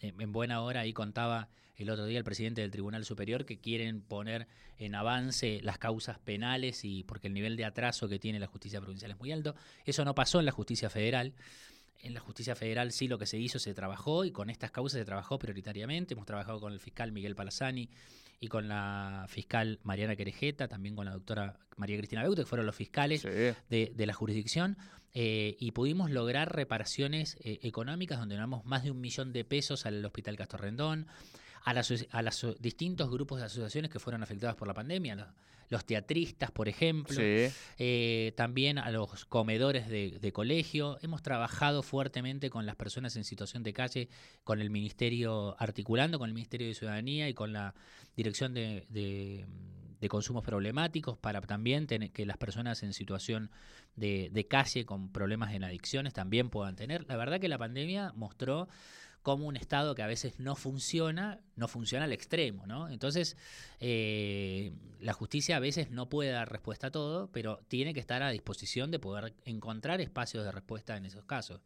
en 0.01 0.33
buena 0.33 0.61
hora 0.63 0.81
ahí 0.81 0.93
contaba 0.93 1.49
el 1.77 1.91
otro 1.91 2.07
día 2.07 2.19
el 2.19 2.25
presidente 2.25 2.61
del 2.61 2.71
Tribunal 2.71 3.05
Superior 3.05 3.45
que 3.45 3.59
quieren 3.59 4.01
poner 4.01 4.47
en 4.79 4.95
avance 4.95 5.61
las 5.63 5.79
causas 5.79 6.19
penales 6.19 6.85
y 6.85 7.05
porque 7.05 7.29
el 7.29 7.35
nivel 7.35 7.57
de 7.57 7.65
atraso 7.65 8.09
que 8.09 8.19
tiene 8.19 8.39
la 8.39 8.47
justicia 8.47 8.81
provincial 8.81 9.11
es 9.11 9.19
muy 9.19 9.33
alto. 9.33 9.55
Eso 9.85 10.05
no 10.05 10.15
pasó 10.15 10.39
en 10.41 10.47
la 10.47 10.53
justicia 10.53 10.91
federal. 10.91 11.33
En 12.01 12.13
la 12.15 12.21
justicia 12.21 12.55
federal 12.55 12.93
sí 12.93 13.09
lo 13.09 13.19
que 13.19 13.27
se 13.27 13.39
hizo, 13.39 13.59
se 13.59 13.73
trabajó 13.75 14.25
y 14.25 14.31
con 14.31 14.51
estas 14.51 14.71
causas 14.71 14.99
se 14.99 15.05
trabajó 15.05 15.39
prioritariamente. 15.39 16.15
Hemos 16.15 16.27
trabajado 16.27 16.61
con 16.61 16.73
el 16.73 16.81
fiscal 16.81 17.13
Miguel 17.13 17.35
Palazani 17.35 17.89
y 18.41 18.49
con 18.49 18.69
la 18.69 19.25
fiscal 19.29 19.79
Mariana 19.85 20.17
Querejeta, 20.17 20.69
también 20.69 20.95
con 20.97 21.07
la 21.07 21.13
doctora 21.13 21.59
María 21.77 21.97
Cristina 21.97 22.23
Beuto, 22.23 22.43
que 22.43 22.47
fueron 22.47 22.67
los 22.67 22.75
fiscales 22.77 23.23
Sí. 23.23 23.29
de, 23.29 23.93
de 23.95 24.07
la 24.07 24.13
jurisdicción, 24.13 24.77
eh, 25.15 25.57
y 25.61 25.71
pudimos 25.71 26.11
lograr 26.11 26.55
reparaciones 26.55 27.37
eh, 27.41 27.61
económicas 27.63 28.19
donde 28.19 28.35
donamos 28.35 28.65
más 28.67 28.83
de 28.83 28.91
un 28.91 29.01
millón 29.01 29.33
de 29.33 29.45
pesos 29.45 29.87
al 29.87 30.05
Hospital 30.05 30.37
Castro 30.37 30.59
Rendón, 30.59 31.07
a, 31.65 31.73
las 31.75 31.93
a 32.11 32.23
los 32.23 32.47
distintos 32.61 33.11
grupos 33.11 33.41
de 33.41 33.47
asociaciones 33.47 33.91
que 33.91 33.99
fueron 33.99 34.23
afectadas 34.23 34.55
por 34.57 34.69
la 34.69 34.75
pandemia, 34.75 35.17
los, 35.17 35.27
los 35.71 35.85
teatristas, 35.87 36.51
por 36.51 36.69
ejemplo, 36.69 37.17
Sí. 37.17 37.53
eh, 37.79 38.33
también 38.37 38.79
a 38.79 38.91
los 38.91 39.25
comedores 39.25 39.89
de, 39.89 40.19
de 40.21 40.33
colegio. 40.33 40.99
Hemos 41.03 41.23
trabajado 41.23 41.83
fuertemente 41.83 42.51
con 42.51 42.67
las 42.67 42.77
personas 42.77 43.17
en 43.17 43.25
situación 43.25 43.63
de 43.63 43.73
calle, 43.73 44.09
con 44.45 44.61
el 44.61 44.69
Ministerio, 44.71 45.57
articulando 45.59 46.19
con 46.19 46.29
el 46.29 46.35
Ministerio 46.35 46.67
de 46.69 46.75
Ciudadanía 46.75 47.29
y 47.29 47.35
con 47.35 47.53
la 47.53 47.75
Dirección 48.17 48.53
de, 48.55 48.87
de- 48.91 49.47
de 50.01 50.09
Consumos 50.11 50.45
Problemáticos 50.45 51.17
para 51.17 51.41
también 51.41 51.87
tener, 51.87 52.11
que 52.11 52.27
las 52.27 52.37
personas 52.37 52.83
en 52.83 52.93
situación 52.93 53.51
de, 53.97 54.29
de 54.31 54.47
calle 54.47 54.85
con 54.85 55.11
problemas 55.11 55.55
en 55.55 55.65
adicciones 55.65 56.13
también 56.13 56.51
puedan 56.51 56.77
tener. 56.77 57.07
La 57.09 57.17
verdad 57.17 57.41
que 57.41 57.49
la 57.49 57.57
pandemia 57.57 58.13
mostró 58.15 58.69
cómo 59.25 59.47
un 59.47 59.57
Estado 59.57 59.95
que 59.97 60.03
a 60.03 60.07
veces 60.07 60.39
no 60.39 60.55
funciona, 60.55 61.41
no 61.57 61.67
funciona 61.67 62.05
al 62.05 62.13
extremo, 62.13 62.67
¿no? 62.67 62.89
Entonces, 62.91 63.37
eh, 63.81 64.73
la 65.01 65.15
justicia 65.15 65.57
a 65.57 65.61
veces 65.61 65.91
no 65.91 66.09
puede 66.11 66.31
dar 66.31 66.53
respuesta 66.53 66.89
a 66.89 66.91
todo, 66.91 67.29
pero 67.33 67.59
tiene 67.69 67.95
que 67.95 68.01
estar 68.01 68.23
a 68.23 68.31
disposición 68.31 68.91
de 68.91 68.99
poder 68.99 69.35
encontrar 69.47 70.01
espacios 70.03 70.45
de 70.45 70.53
respuesta 70.53 70.97
en 70.97 71.07
esos 71.07 71.25
casos. 71.25 71.63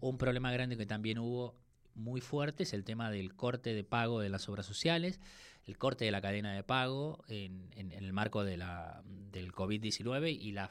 Un 0.00 0.18
problema 0.18 0.52
grande 0.52 0.76
que 0.76 0.86
también 0.86 1.18
hubo 1.18 1.56
muy 1.94 2.20
fuerte 2.20 2.62
es 2.64 2.74
el 2.74 2.84
tema 2.84 3.10
del 3.10 3.34
corte 3.34 3.72
de 3.74 3.84
pago 3.84 4.20
de 4.20 4.28
las 4.28 4.46
obras 4.48 4.66
sociales, 4.66 5.18
el 5.66 5.78
corte 5.78 6.04
de 6.04 6.10
la 6.10 6.20
cadena 6.20 6.52
de 6.54 6.62
pago 6.62 7.24
en, 7.28 7.70
en- 7.74 7.92
en 7.92 8.04
el 8.04 8.12
marco 8.12 8.44
de 8.44 8.58
la, 8.58 9.02
del 9.32 9.52
COVID-19 9.52 10.38
y 10.40 10.52
la 10.52 10.70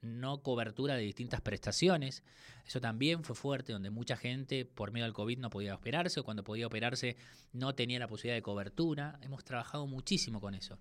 no 0.00 0.42
cobertura 0.42 0.94
de 0.94 1.02
distintas 1.02 1.40
prestaciones. 1.40 2.22
Eso 2.66 2.80
también 2.80 3.24
fue 3.24 3.36
fuerte, 3.36 3.72
donde 3.72 3.90
mucha 3.90 4.16
gente 4.16 4.64
por 4.64 4.92
miedo 4.92 5.06
al 5.06 5.12
COVID 5.12 5.38
no 5.38 5.50
podía 5.50 5.74
operarse 5.74 6.20
o 6.20 6.24
cuando 6.24 6.44
podía 6.44 6.66
operarse 6.66 7.16
no 7.52 7.74
tenía 7.74 7.98
la 7.98 8.08
posibilidad 8.08 8.36
de 8.36 8.42
cobertura. 8.42 9.18
Hemos 9.22 9.44
trabajado 9.44 9.86
muchísimo 9.86 10.40
con 10.40 10.54
eso. 10.54 10.78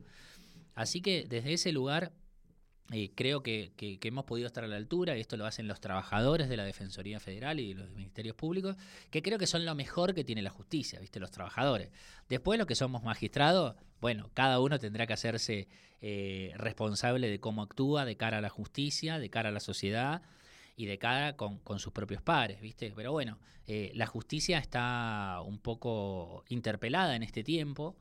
Así 0.73 1.01
que 1.01 1.25
desde 1.27 1.53
ese 1.53 1.71
lugar 1.71 2.11
eh, 2.91 3.11
creo 3.15 3.41
que, 3.41 3.71
hemos 3.79 4.25
podido 4.25 4.47
estar 4.47 4.63
a 4.63 4.67
la 4.67 4.75
altura, 4.75 5.17
y 5.17 5.21
esto 5.21 5.37
lo 5.37 5.45
hacen 5.45 5.67
los 5.67 5.79
trabajadores 5.79 6.49
de 6.49 6.57
la 6.57 6.63
Defensoría 6.63 7.19
Federal 7.19 7.59
y 7.59 7.73
los 7.73 7.89
ministerios 7.89 8.35
públicos, 8.35 8.75
que 9.09 9.21
creo 9.21 9.39
que 9.39 9.47
son 9.47 9.65
lo 9.65 9.73
mejor 9.73 10.13
que 10.13 10.23
tiene 10.23 10.41
la 10.41 10.51
justicia, 10.51 10.99
¿viste? 10.99 11.19
Los 11.19 11.31
trabajadores. 11.31 11.89
Después, 12.29 12.59
los 12.59 12.67
que 12.67 12.75
somos 12.75 13.03
magistrados, 13.03 13.75
bueno, 14.01 14.29
cada 14.33 14.59
uno 14.59 14.77
tendrá 14.77 15.07
que 15.07 15.13
hacerse 15.13 15.67
eh, 16.01 16.53
responsable 16.57 17.29
de 17.29 17.39
cómo 17.39 17.63
actúa 17.63 18.05
de 18.05 18.17
cara 18.17 18.37
a 18.37 18.41
la 18.41 18.49
justicia, 18.49 19.17
de 19.17 19.29
cara 19.29 19.49
a 19.49 19.51
la 19.51 19.59
sociedad 19.59 20.21
y 20.77 20.85
de 20.85 20.99
cara 20.99 21.35
con, 21.35 21.57
con 21.59 21.79
sus 21.79 21.91
propios 21.91 22.21
pares, 22.21 22.61
¿viste? 22.61 22.93
Pero 22.95 23.11
bueno, 23.11 23.39
eh, 23.67 23.91
la 23.95 24.05
justicia 24.05 24.59
está 24.59 25.41
un 25.43 25.57
poco 25.57 26.43
interpelada 26.49 27.15
en 27.15 27.23
este 27.23 27.43
tiempo 27.43 27.95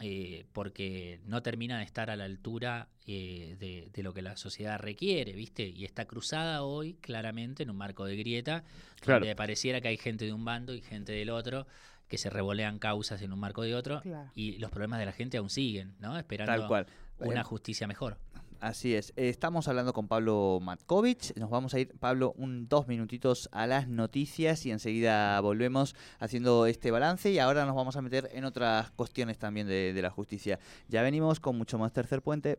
eh, 0.00 0.44
porque 0.52 1.20
no 1.26 1.42
termina 1.42 1.78
de 1.78 1.84
estar 1.84 2.10
a 2.10 2.16
la 2.16 2.24
altura 2.24 2.88
eh, 3.06 3.56
de, 3.60 3.90
de 3.92 4.02
lo 4.02 4.12
que 4.14 4.22
la 4.22 4.36
sociedad 4.36 4.78
requiere, 4.78 5.32
¿viste? 5.32 5.66
Y 5.68 5.84
está 5.84 6.04
cruzada 6.06 6.62
hoy 6.62 6.94
claramente 6.94 7.62
en 7.62 7.70
un 7.70 7.76
marco 7.76 8.04
de 8.04 8.16
grieta, 8.16 8.64
Claro. 9.00 9.20
donde 9.20 9.36
pareciera 9.36 9.80
que 9.80 9.88
hay 9.88 9.96
gente 9.98 10.24
de 10.24 10.32
un 10.32 10.44
bando 10.44 10.74
y 10.74 10.80
gente 10.80 11.12
del 11.12 11.30
otro 11.30 11.66
que 12.08 12.18
se 12.18 12.28
revolean 12.30 12.78
causas 12.78 13.22
en 13.22 13.32
un 13.32 13.38
marco 13.38 13.62
de 13.62 13.74
otro 13.74 14.00
Claro. 14.02 14.30
y 14.34 14.58
los 14.58 14.70
problemas 14.70 14.98
de 14.98 15.06
la 15.06 15.12
gente 15.12 15.36
aún 15.38 15.50
siguen, 15.50 15.94
¿no? 16.00 16.16
Esperando 16.18 16.52
Tal 16.52 16.66
cual. 16.68 16.86
una 17.18 17.40
Eh, 17.40 17.44
justicia 17.44 17.86
mejor. 17.86 18.18
Así 18.64 18.94
es. 18.94 19.12
Eh, 19.16 19.28
Estamos 19.28 19.68
hablando 19.68 19.92
con 19.92 20.08
Pablo 20.08 20.58
Matkovich. 20.62 21.36
Nos 21.36 21.50
vamos 21.50 21.74
a 21.74 21.80
ir, 21.80 21.92
Pablo, 21.98 22.32
un 22.38 22.66
dos 22.66 22.88
minutitos 22.88 23.50
a 23.52 23.66
las 23.66 23.88
noticias 23.88 24.64
y 24.64 24.70
enseguida 24.70 25.38
volvemos 25.42 25.94
haciendo 26.18 26.64
este 26.64 26.90
balance 26.90 27.30
y 27.30 27.38
ahora 27.38 27.66
nos 27.66 27.76
vamos 27.76 27.96
a 27.96 28.00
meter 28.00 28.30
en 28.32 28.46
otras 28.46 28.90
cuestiones 28.92 29.36
también 29.36 29.66
de, 29.66 29.92
de 29.92 30.00
la 30.00 30.08
justicia. 30.08 30.58
Ya 30.88 31.02
venimos 31.02 31.40
con 31.40 31.58
mucho 31.58 31.76
más 31.76 31.92
tercer 31.92 32.22
puente. 32.22 32.58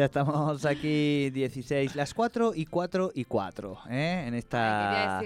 Ya 0.00 0.06
estamos 0.06 0.64
aquí 0.64 1.28
16, 1.28 1.94
las 1.94 2.14
4 2.14 2.52
y 2.54 2.64
4 2.64 3.12
y 3.14 3.24
4, 3.26 3.78
¿eh? 3.90 4.24
en 4.28 4.32
esta 4.32 5.20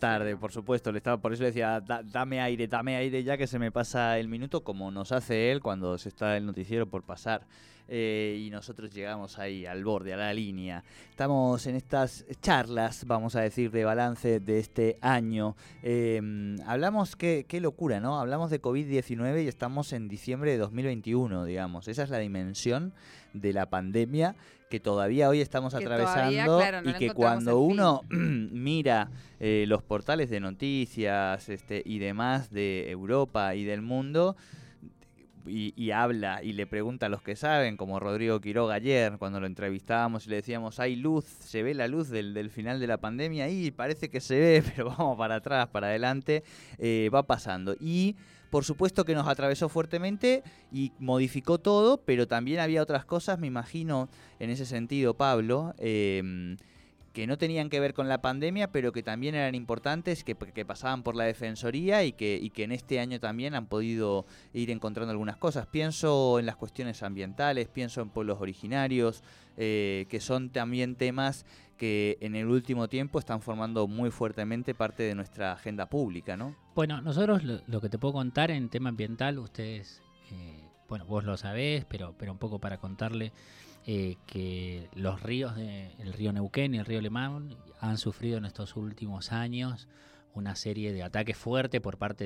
tarde, 0.00 0.36
por 0.36 0.50
supuesto. 0.50 0.90
Le 0.90 0.98
estaba, 0.98 1.16
por 1.18 1.32
eso 1.32 1.44
le 1.44 1.50
decía, 1.50 1.80
dame 1.80 2.40
aire, 2.40 2.66
dame 2.66 2.96
aire 2.96 3.22
ya 3.22 3.36
que 3.36 3.46
se 3.46 3.60
me 3.60 3.70
pasa 3.70 4.18
el 4.18 4.26
minuto, 4.26 4.64
como 4.64 4.90
nos 4.90 5.12
hace 5.12 5.52
él 5.52 5.62
cuando 5.62 5.96
se 5.96 6.08
está 6.08 6.36
el 6.36 6.44
noticiero 6.44 6.86
por 6.86 7.04
pasar. 7.04 7.42
Eh, 7.88 8.42
y 8.44 8.50
nosotros 8.50 8.92
llegamos 8.92 9.38
ahí 9.38 9.64
al 9.64 9.84
borde, 9.84 10.12
a 10.12 10.16
la 10.16 10.34
línea. 10.34 10.82
Estamos 11.10 11.66
en 11.66 11.76
estas 11.76 12.24
charlas, 12.40 13.04
vamos 13.06 13.36
a 13.36 13.40
decir, 13.40 13.70
de 13.70 13.84
balance 13.84 14.40
de 14.40 14.58
este 14.58 14.96
año. 15.00 15.56
Em, 15.82 16.56
hablamos, 16.66 17.16
qué, 17.16 17.46
qué 17.48 17.60
locura, 17.60 18.00
¿no? 18.00 18.18
Hablamos 18.18 18.50
de 18.50 18.60
COVID-19 18.60 19.44
y 19.44 19.48
estamos 19.48 19.92
en 19.92 20.08
diciembre 20.08 20.50
de 20.50 20.58
2021, 20.58 21.44
digamos. 21.44 21.88
Esa 21.88 22.02
es 22.02 22.10
la 22.10 22.18
dimensión 22.18 22.92
de 23.32 23.52
la 23.52 23.66
pandemia 23.66 24.34
que 24.68 24.80
todavía 24.80 25.28
hoy 25.28 25.40
estamos 25.40 25.74
atravesando 25.74 26.60
y 26.84 26.92
que 26.94 27.10
cuando 27.10 27.60
uno 27.60 28.02
mira 28.10 29.10
eh, 29.38 29.64
los 29.68 29.82
portales 29.82 30.28
de 30.28 30.40
noticias 30.40 31.48
este, 31.48 31.82
y 31.84 31.98
demás 31.98 32.50
de 32.50 32.90
Europa 32.90 33.54
y 33.54 33.64
del 33.64 33.82
mundo, 33.82 34.36
y, 35.48 35.90
habla 35.90 36.42
y 36.42 36.52
le 36.52 36.66
pregunta 36.66 37.06
a 37.06 37.08
los 37.08 37.22
que 37.22 37.36
saben, 37.36 37.76
como 37.76 38.00
Rodrigo 38.00 38.40
Quiroga 38.40 38.74
ayer, 38.74 39.18
cuando 39.18 39.40
lo 39.40 39.46
entrevistábamos 39.46 40.26
y 40.26 40.30
le 40.30 40.36
decíamos, 40.36 40.80
hay 40.80 40.96
luz, 40.96 41.24
se 41.24 41.62
ve 41.62 41.74
la 41.74 41.88
luz 41.88 42.08
del, 42.08 42.50
final 42.50 42.80
de 42.80 42.86
la 42.86 42.98
pandemia 42.98 43.48
y 43.48 43.70
parece 43.70 44.10
que 44.10 44.20
se 44.20 44.38
ve, 44.38 44.62
pero 44.74 44.86
vamos 44.86 45.16
para 45.18 45.36
atrás, 45.36 45.68
para 45.68 45.88
adelante, 45.88 46.44
eh, 46.78 47.10
va 47.14 47.22
pasando. 47.24 47.74
Y 47.80 48.16
por 48.50 48.64
supuesto 48.64 49.04
que 49.04 49.14
nos 49.14 49.26
atravesó 49.28 49.68
fuertemente 49.68 50.42
y 50.72 50.92
modificó 50.98 51.58
todo, 51.58 51.98
pero 51.98 52.26
también 52.26 52.60
había 52.60 52.82
otras 52.82 53.04
cosas, 53.04 53.38
me 53.38 53.46
imagino, 53.46 54.08
en 54.38 54.50
ese 54.50 54.66
sentido, 54.66 55.14
Pablo. 55.14 55.74
Eh, 55.78 56.56
que 57.16 57.26
no 57.26 57.38
tenían 57.38 57.70
que 57.70 57.80
ver 57.80 57.94
con 57.94 58.10
la 58.10 58.20
pandemia, 58.20 58.70
pero 58.70 58.92
que 58.92 59.02
también 59.02 59.34
eran 59.34 59.54
importantes, 59.54 60.22
que, 60.22 60.34
pasaban 60.66 61.02
por 61.02 61.16
la 61.16 61.24
Defensoría 61.24 62.04
y 62.04 62.12
que, 62.12 62.52
en 62.54 62.72
este 62.72 63.00
año 63.00 63.18
también 63.18 63.54
han 63.54 63.68
podido 63.68 64.26
ir 64.52 64.70
encontrando 64.70 65.12
algunas 65.12 65.38
cosas. 65.38 65.66
Pienso 65.66 66.38
en 66.38 66.44
las 66.44 66.56
cuestiones 66.56 67.02
ambientales, 67.02 67.68
pienso 67.68 68.02
en 68.02 68.10
pueblos 68.10 68.38
originarios, 68.42 69.22
eh, 69.56 70.04
que 70.10 70.20
son 70.20 70.50
también 70.50 70.94
temas 70.94 71.46
que 71.78 72.18
en 72.20 72.36
el 72.36 72.48
último 72.48 72.86
tiempo 72.86 73.18
están 73.18 73.40
formando 73.40 73.88
muy 73.88 74.10
fuertemente 74.10 74.74
parte 74.74 75.02
de 75.04 75.14
nuestra 75.14 75.52
agenda 75.52 75.86
pública, 75.86 76.36
¿no? 76.36 76.54
Bueno, 76.74 77.00
nosotros 77.00 77.42
lo, 77.44 77.80
que 77.80 77.88
te 77.88 77.96
puedo 77.96 78.12
contar 78.12 78.50
en 78.50 78.68
tema 78.68 78.90
ambiental, 78.90 79.38
ustedes, 79.38 80.02
eh, 80.32 80.68
bueno, 80.86 81.06
vos 81.06 81.24
lo 81.24 81.38
sabés, 81.38 81.86
pero, 81.86 82.14
pero 82.18 82.32
un 82.32 82.38
poco 82.38 82.58
para 82.58 82.76
contarle, 82.76 83.32
eh, 83.86 84.16
que 84.26 84.88
los 84.94 85.22
ríos, 85.22 85.54
de, 85.54 85.92
el 85.98 86.12
río 86.12 86.32
Neuquén 86.32 86.74
y 86.74 86.78
el 86.78 86.84
río 86.84 87.00
Lemán 87.00 87.56
han 87.80 87.98
sufrido 87.98 88.38
en 88.38 88.44
estos 88.44 88.74
últimos 88.74 89.30
años 89.30 89.86
una 90.34 90.56
serie 90.56 90.92
de 90.92 91.04
ataques 91.04 91.36
fuertes 91.36 91.80
por 91.80 91.96
parte 91.96 92.24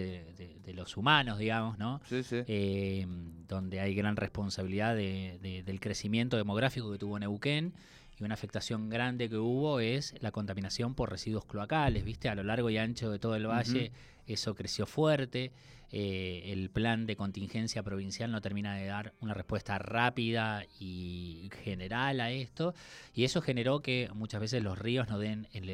de, 0.65 0.75
los 0.75 0.97
humanos, 0.97 1.39
digamos, 1.39 1.79
¿no? 1.79 2.01
Sí, 2.09 2.23
sí. 2.23 2.43
Eh, 2.47 3.07
donde 3.49 3.81
hay 3.81 3.95
gran 3.95 4.17
responsabilidad 4.17 4.95
del 4.95 5.81
crecimiento 5.81 6.37
demográfico 6.37 6.91
que 6.91 6.97
tuvo 6.97 7.19
Neuquén 7.19 7.75
y 8.19 8.25
una 8.25 8.35
afectación 8.35 8.89
grande 8.89 9.29
que 9.29 9.37
hubo 9.37 9.81
es 9.81 10.15
la 10.21 10.31
contaminación 10.31 10.95
por 10.95 11.11
residuos 11.11 11.45
cloacales, 11.45 12.05
¿viste? 12.05 12.29
A 12.29 12.35
lo 12.35 12.43
largo 12.43 12.71
y 12.71 12.79
ancho 12.79 13.11
de 13.11 13.19
todo 13.19 13.35
el 13.35 13.47
valle 13.47 13.93
eso 14.27 14.55
creció 14.55 14.87
fuerte. 14.87 15.53
Eh, 15.93 16.53
el 16.53 16.71
plan 16.71 17.05
de 17.05 17.17
contingencia 17.17 17.83
provincial 17.83 18.31
no 18.31 18.41
termina 18.41 18.77
de 18.77 18.87
dar 18.87 19.13
una 19.21 19.35
respuesta 19.35 19.77
rápida 19.79 20.65
y 20.79 21.51
general 21.65 22.21
a 22.21 22.31
esto, 22.31 22.75
y 23.13 23.25
eso 23.25 23.43
generó 23.43 23.81
que 23.81 24.09
muchas 24.15 24.41
veces 24.41 24.63
los 24.63 24.79
ríos 24.79 25.09
no 25.09 25.19
den 25.19 25.49
en, 25.53 25.67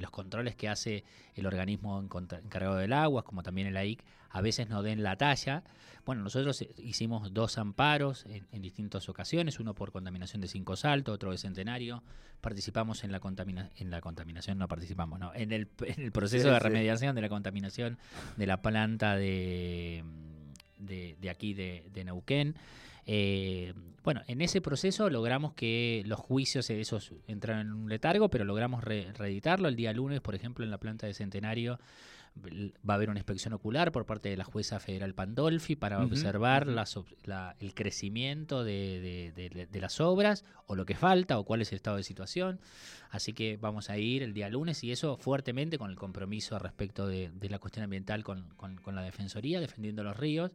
los 0.00 0.10
controles 0.10 0.54
que 0.54 0.68
hace 0.68 1.02
el 1.34 1.46
organismo 1.46 1.98
encargado 2.00 2.76
del 2.76 2.92
agua, 2.92 3.24
como 3.24 3.42
también 3.42 3.66
el 3.66 3.76
AIC, 3.76 4.04
a 4.30 4.40
veces 4.42 4.68
no 4.68 4.82
den 4.82 5.02
la 5.02 5.16
talla. 5.16 5.64
Bueno, 6.04 6.22
nosotros 6.22 6.64
hicimos 6.78 7.34
dos 7.34 7.58
amparos 7.58 8.24
en, 8.26 8.62
distintas 8.62 9.08
ocasiones, 9.08 9.60
uno 9.60 9.74
por 9.74 9.92
contaminación 9.92 10.40
de 10.40 10.48
Cinco 10.48 10.74
Salto, 10.76 11.12
otro 11.12 11.32
de 11.32 11.38
Centenario. 11.38 12.02
Participamos 12.40 13.04
en 13.04 13.12
la, 13.12 13.20
en 13.76 13.90
la 13.90 14.00
contaminación, 14.00 14.56
no 14.56 14.68
participamos, 14.68 15.18
no, 15.18 15.34
en 15.34 15.52
el, 15.52 15.66
proceso 15.66 16.50
de 16.50 16.58
remediación 16.60 17.14
de 17.14 17.20
la 17.20 17.28
contaminación 17.28 17.67
de 17.76 18.46
la 18.46 18.62
planta 18.62 19.16
de, 19.16 20.04
de, 20.78 21.30
aquí 21.30 21.54
de, 21.54 22.02
Neuquén. 22.04 22.54
Eh, 23.06 23.72
bueno, 24.04 24.22
en 24.26 24.40
ese 24.40 24.60
proceso 24.60 25.10
logramos 25.10 25.54
que 25.54 26.02
los 26.06 26.18
juicios, 26.18 26.68
esos 26.70 27.12
entraron 27.26 27.66
en 27.66 27.72
un 27.72 27.88
letargo, 27.88 28.28
pero 28.30 28.44
logramos 28.44 28.84
reeditarlo. 28.84 29.68
El 29.68 29.76
día 29.76 29.92
lunes, 29.92 30.20
por 30.20 30.34
ejemplo, 30.34 30.64
en 30.64 30.70
la 30.70 30.78
planta 30.78 31.06
de 31.06 31.14
Centenario 31.14 31.78
va 32.88 32.94
a 32.94 32.96
haber 32.96 33.10
una 33.10 33.18
inspección 33.18 33.52
ocular 33.52 33.92
por 33.92 34.06
parte 34.06 34.28
de 34.28 34.36
la 34.36 34.44
jueza 34.44 34.80
federal 34.80 35.14
Pandolfi 35.14 35.76
para 35.76 36.02
observar 36.02 36.66
el 37.60 37.74
crecimiento 37.74 38.64
de, 38.64 39.70
las 39.74 40.00
obras 40.00 40.44
o 40.66 40.74
lo 40.74 40.84
que 40.84 40.94
falta 40.94 41.38
o 41.38 41.44
cuál 41.44 41.62
es 41.62 41.72
el 41.72 41.76
estado 41.76 41.96
de 41.96 42.02
situación. 42.02 42.60
Así 43.10 43.32
que 43.32 43.56
vamos 43.56 43.88
a 43.88 43.96
ir 43.96 44.22
el 44.22 44.34
día 44.34 44.50
lunes 44.50 44.84
y 44.84 44.92
eso 44.92 45.16
fuertemente 45.16 45.78
con 45.78 45.90
el 45.90 45.96
compromiso 45.96 46.58
respecto 46.58 47.06
de, 47.06 47.30
la 47.48 47.58
cuestión 47.58 47.84
ambiental 47.84 48.22
con, 48.22 48.48
con 48.56 48.94
la 48.94 49.02
Defensoría, 49.02 49.60
defendiendo 49.60 50.02
los 50.04 50.16
ríos 50.16 50.52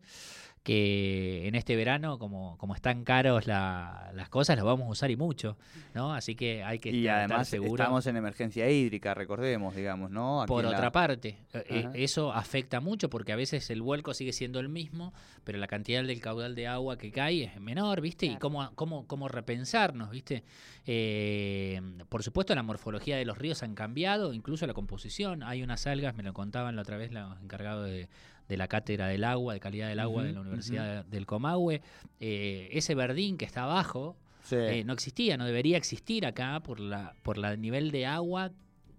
que 0.63 1.45
en 1.45 1.55
este 1.55 1.75
verano, 1.75 2.17
como, 2.17 2.57
como 2.57 2.73
están 2.73 3.03
caros 3.03 3.47
las 3.47 4.29
cosas, 4.29 4.55
las 4.55 4.63
vamos 4.63 4.87
a 4.87 4.91
usar 4.91 5.11
y 5.11 5.17
mucho, 5.17 5.57
¿no? 5.93 6.13
Así 6.13 6.35
que 6.35 6.63
hay 6.63 6.79
que 6.79 6.89
y 6.89 7.01
estar 7.01 7.19
además 7.19 7.49
seguros. 7.49 7.81
estamos 7.81 8.07
en 8.07 8.15
emergencia 8.15 8.69
hídrica, 8.69 9.13
recordemos, 9.13 9.75
digamos, 9.75 10.09
¿no? 10.09 10.45
Por 10.47 10.65
otra 10.65 10.89
parte, 10.93 11.37
eh, 11.53 11.65
eh, 11.69 11.89
eso 11.95 12.31
afecta 12.31 12.79
mucho 12.79 13.09
porque 13.09 13.33
a 13.33 13.35
veces 13.35 13.69
el 13.71 13.81
vuelco 13.81 14.13
sigue 14.13 14.31
siendo 14.31 14.61
el 14.61 14.69
mismo, 14.69 15.13
pero 15.43 15.57
la 15.57 15.67
cantidad 15.67 16.01
del 16.01 16.21
caudal 16.21 16.55
de 16.55 16.67
agua 16.67 16.97
que 16.97 17.11
cae 17.11 17.43
es 17.43 17.59
menor, 17.59 17.99
¿viste? 17.99 18.25
Y 18.25 18.37
cómo, 18.37 18.71
cómo, 18.75 19.05
cómo 19.05 19.27
repensarnos, 19.27 20.11
¿viste? 20.11 20.45
Eh, 20.85 21.81
por 22.07 22.23
supuesto, 22.23 22.55
la 22.55 22.63
morfología 22.63 23.17
de 23.17 23.25
los 23.25 23.37
ríos 23.37 23.63
han 23.63 23.75
cambiado, 23.75 24.33
incluso 24.33 24.65
la 24.65 24.73
composición. 24.73 25.43
Hay 25.43 25.61
unas 25.61 25.87
algas, 25.87 26.15
me 26.15 26.23
lo 26.23 26.33
contaban 26.33 26.77
la 26.77 26.83
otra 26.83 26.95
vez 26.95 27.11
los 27.11 27.41
encargados 27.41 27.89
de 27.89 28.07
de 28.47 28.57
la 28.57 28.67
Cátedra 28.67 29.07
del 29.07 29.23
Agua, 29.23 29.53
de 29.53 29.59
Calidad 29.59 29.87
del 29.89 29.99
Agua 29.99 30.23
de 30.23 30.33
la 30.33 30.41
Universidad 30.41 31.05
del 31.05 31.25
Comahue. 31.25 31.81
Eh, 32.19 32.69
ese 32.71 32.95
verdín 32.95 33.37
que 33.37 33.45
está 33.45 33.63
abajo 33.63 34.17
eh, 34.51 34.83
no 34.85 34.93
existía, 34.93 35.37
no 35.37 35.45
debería 35.45 35.77
existir 35.77 36.25
acá 36.25 36.61
por 36.61 36.79
la 36.79 37.15
por 37.23 37.37
el 37.37 37.61
nivel 37.61 37.91
de 37.91 38.05
agua 38.05 38.51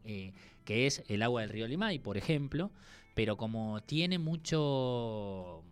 eh, 0.05 0.33
que 0.65 0.87
es 0.87 1.05
el 1.09 1.23
agua 1.23 1.43
del 1.43 1.51
río 1.51 1.69
Limay, 1.69 1.99
por 1.99 2.17
ejemplo, 2.17 2.71
pero 3.15 3.37
como 3.37 3.83
tiene 3.83 4.19
mucho 4.19 5.63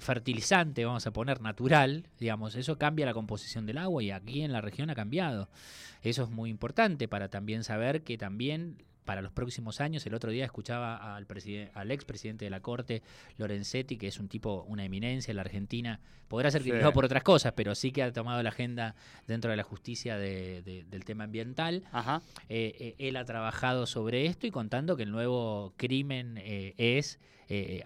fertilizante, 0.00 0.84
vamos 0.84 1.06
a 1.06 1.12
poner 1.12 1.40
natural, 1.40 2.08
digamos, 2.18 2.56
eso 2.56 2.76
cambia 2.78 3.06
la 3.06 3.14
composición 3.14 3.64
del 3.64 3.78
agua 3.78 4.02
y 4.02 4.10
aquí 4.10 4.42
en 4.42 4.50
la 4.50 4.60
región 4.60 4.90
ha 4.90 4.96
cambiado. 4.96 5.48
Eso 6.02 6.24
es 6.24 6.30
muy 6.30 6.50
importante 6.50 7.06
para 7.06 7.28
también 7.28 7.62
saber 7.62 8.02
que 8.02 8.18
también 8.18 8.82
para 9.08 9.22
los 9.22 9.32
próximos 9.32 9.80
años. 9.80 10.04
El 10.04 10.12
otro 10.12 10.30
día 10.30 10.44
escuchaba 10.44 11.16
al, 11.16 11.26
al 11.72 11.90
expresidente 11.90 12.44
de 12.44 12.50
la 12.50 12.60
Corte, 12.60 13.02
Lorenzetti, 13.38 13.96
que 13.96 14.06
es 14.06 14.20
un 14.20 14.28
tipo, 14.28 14.66
una 14.68 14.84
eminencia 14.84 15.32
en 15.32 15.36
la 15.36 15.42
Argentina. 15.44 15.98
Podrá 16.28 16.50
ser 16.50 16.60
criticado 16.60 16.92
por 16.92 17.06
otras 17.06 17.22
cosas, 17.22 17.54
pero 17.56 17.74
sí 17.74 17.90
que 17.90 18.02
ha 18.02 18.12
tomado 18.12 18.42
la 18.42 18.50
agenda 18.50 18.94
dentro 19.26 19.50
de 19.50 19.56
la 19.56 19.62
justicia 19.62 20.18
del 20.18 21.04
tema 21.06 21.24
ambiental. 21.24 21.84
Eh, 22.50 22.76
eh, 22.78 22.94
él 22.98 23.16
ha 23.16 23.24
trabajado 23.24 23.86
sobre 23.86 24.26
esto 24.26 24.46
y 24.46 24.50
contando 24.50 24.94
que 24.94 25.04
el 25.04 25.10
nuevo 25.10 25.72
crimen 25.78 26.36
eh, 26.36 26.74
es, 26.76 27.18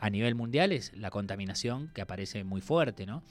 a 0.01 0.11
nivel 0.11 0.35
mundial, 0.35 0.73
es 0.73 0.93
la 0.97 1.11
contaminación 1.11 1.91
que 1.95 2.03
aparece 2.03 2.45
muy 2.45 2.61
fuerte, 2.61 3.07
¿no? 3.07 3.23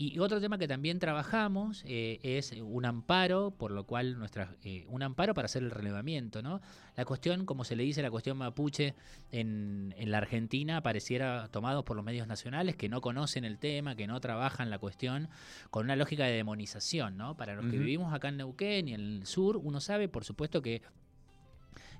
Y 0.00 0.18
otro 0.18 0.40
tema 0.40 0.56
que 0.56 0.66
también 0.66 0.98
trabajamos 0.98 1.84
eh, 1.86 2.20
es 2.22 2.52
un 2.52 2.86
amparo, 2.86 3.50
por 3.50 3.70
lo 3.70 3.84
cual 3.84 4.18
nuestra, 4.18 4.56
eh, 4.64 4.86
un 4.88 5.02
amparo 5.02 5.34
para 5.34 5.44
hacer 5.44 5.62
el 5.62 5.70
relevamiento, 5.70 6.40
¿no? 6.40 6.62
La 6.96 7.04
cuestión, 7.04 7.44
como 7.44 7.64
se 7.64 7.76
le 7.76 7.82
dice, 7.82 8.00
la 8.00 8.10
cuestión 8.10 8.38
mapuche 8.38 8.94
en, 9.30 9.94
en 9.98 10.10
la 10.10 10.16
Argentina 10.16 10.82
pareciera 10.82 11.48
tomados 11.48 11.84
por 11.84 11.96
los 11.96 12.04
medios 12.04 12.26
nacionales 12.26 12.76
que 12.76 12.88
no 12.88 13.02
conocen 13.02 13.44
el 13.44 13.58
tema, 13.58 13.94
que 13.94 14.06
no 14.06 14.18
trabajan 14.20 14.70
la 14.70 14.78
cuestión 14.78 15.28
con 15.70 15.84
una 15.84 15.96
lógica 15.96 16.24
de 16.24 16.32
demonización, 16.32 17.18
¿no? 17.18 17.36
Para 17.36 17.54
los 17.54 17.66
que 17.66 17.78
vivimos 17.78 18.14
acá 18.14 18.28
en 18.28 18.38
Neuquén 18.38 18.88
y 18.88 18.94
en 18.94 19.00
el 19.00 19.26
sur, 19.26 19.58
uno 19.58 19.80
sabe, 19.80 20.08
por 20.08 20.24
supuesto, 20.24 20.62
que 20.62 20.80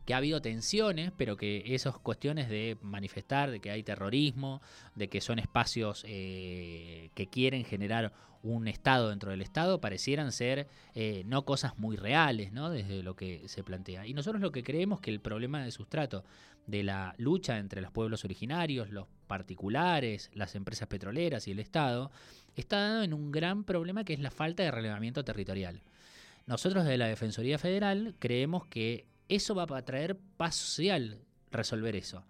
que 0.04 0.14
ha 0.14 0.18
habido 0.18 0.40
tensiones, 0.40 1.12
pero 1.16 1.36
que 1.36 1.62
esas 1.66 1.98
cuestiones 1.98 2.48
de 2.48 2.76
manifestar, 2.82 3.50
de 3.50 3.60
que 3.60 3.70
hay 3.70 3.82
terrorismo, 3.82 4.60
de 4.94 5.08
que 5.08 5.20
son 5.20 5.38
espacios 5.38 6.04
eh, 6.06 7.10
que 7.14 7.28
quieren 7.28 7.64
generar 7.64 8.12
un 8.42 8.68
Estado 8.68 9.10
dentro 9.10 9.30
del 9.30 9.42
Estado, 9.42 9.80
parecieran 9.80 10.32
ser 10.32 10.66
eh, 10.94 11.24
no 11.26 11.44
cosas 11.44 11.78
muy 11.78 11.96
reales, 11.96 12.52
¿no? 12.52 12.70
Desde 12.70 13.02
lo 13.02 13.14
que 13.14 13.48
se 13.48 13.62
plantea. 13.62 14.06
Y 14.06 14.14
nosotros 14.14 14.40
lo 14.40 14.50
que 14.50 14.62
creemos 14.62 15.00
que 15.00 15.10
el 15.10 15.20
problema 15.20 15.62
de 15.62 15.70
sustrato 15.70 16.24
de 16.66 16.82
la 16.82 17.14
lucha 17.18 17.58
entre 17.58 17.80
los 17.82 17.90
pueblos 17.90 18.24
originarios, 18.24 18.90
los 18.90 19.06
particulares, 19.26 20.30
las 20.34 20.54
empresas 20.54 20.88
petroleras 20.88 21.48
y 21.48 21.50
el 21.50 21.58
Estado, 21.58 22.10
está 22.56 22.80
dado 22.80 23.02
en 23.02 23.12
un 23.12 23.30
gran 23.30 23.64
problema 23.64 24.04
que 24.04 24.14
es 24.14 24.20
la 24.20 24.30
falta 24.30 24.62
de 24.62 24.70
relevamiento 24.70 25.24
territorial. 25.24 25.82
Nosotros 26.46 26.84
de 26.84 26.98
la 26.98 27.06
Defensoría 27.06 27.58
Federal 27.58 28.14
creemos 28.18 28.66
que 28.66 29.06
eso 29.30 29.54
va 29.54 29.66
a 29.70 29.84
traer 29.84 30.18
paz 30.36 30.56
social 30.56 31.18
resolver 31.50 31.96
eso. 31.96 32.24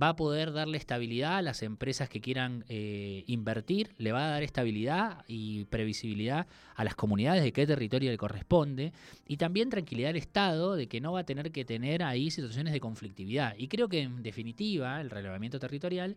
Va 0.00 0.10
a 0.10 0.16
poder 0.16 0.52
darle 0.52 0.78
estabilidad 0.78 1.38
a 1.38 1.42
las 1.42 1.62
empresas 1.62 2.08
que 2.08 2.20
quieran 2.20 2.64
eh, 2.68 3.24
invertir, 3.26 3.94
le 3.98 4.12
va 4.12 4.26
a 4.26 4.30
dar 4.30 4.42
estabilidad 4.42 5.24
y 5.26 5.64
previsibilidad 5.66 6.46
a 6.74 6.84
las 6.84 6.94
comunidades 6.94 7.42
de 7.42 7.52
qué 7.52 7.66
territorio 7.66 8.10
le 8.10 8.18
corresponde 8.18 8.92
y 9.26 9.38
también 9.38 9.70
tranquilidad 9.70 10.10
al 10.10 10.16
Estado 10.16 10.76
de 10.76 10.86
que 10.86 11.00
no 11.00 11.12
va 11.12 11.20
a 11.20 11.24
tener 11.24 11.50
que 11.50 11.64
tener 11.64 12.02
ahí 12.02 12.30
situaciones 12.30 12.72
de 12.72 12.80
conflictividad. 12.80 13.54
Y 13.56 13.68
creo 13.68 13.88
que 13.88 14.00
en 14.00 14.22
definitiva 14.22 15.00
el 15.00 15.10
relevamiento 15.10 15.58
territorial 15.58 16.16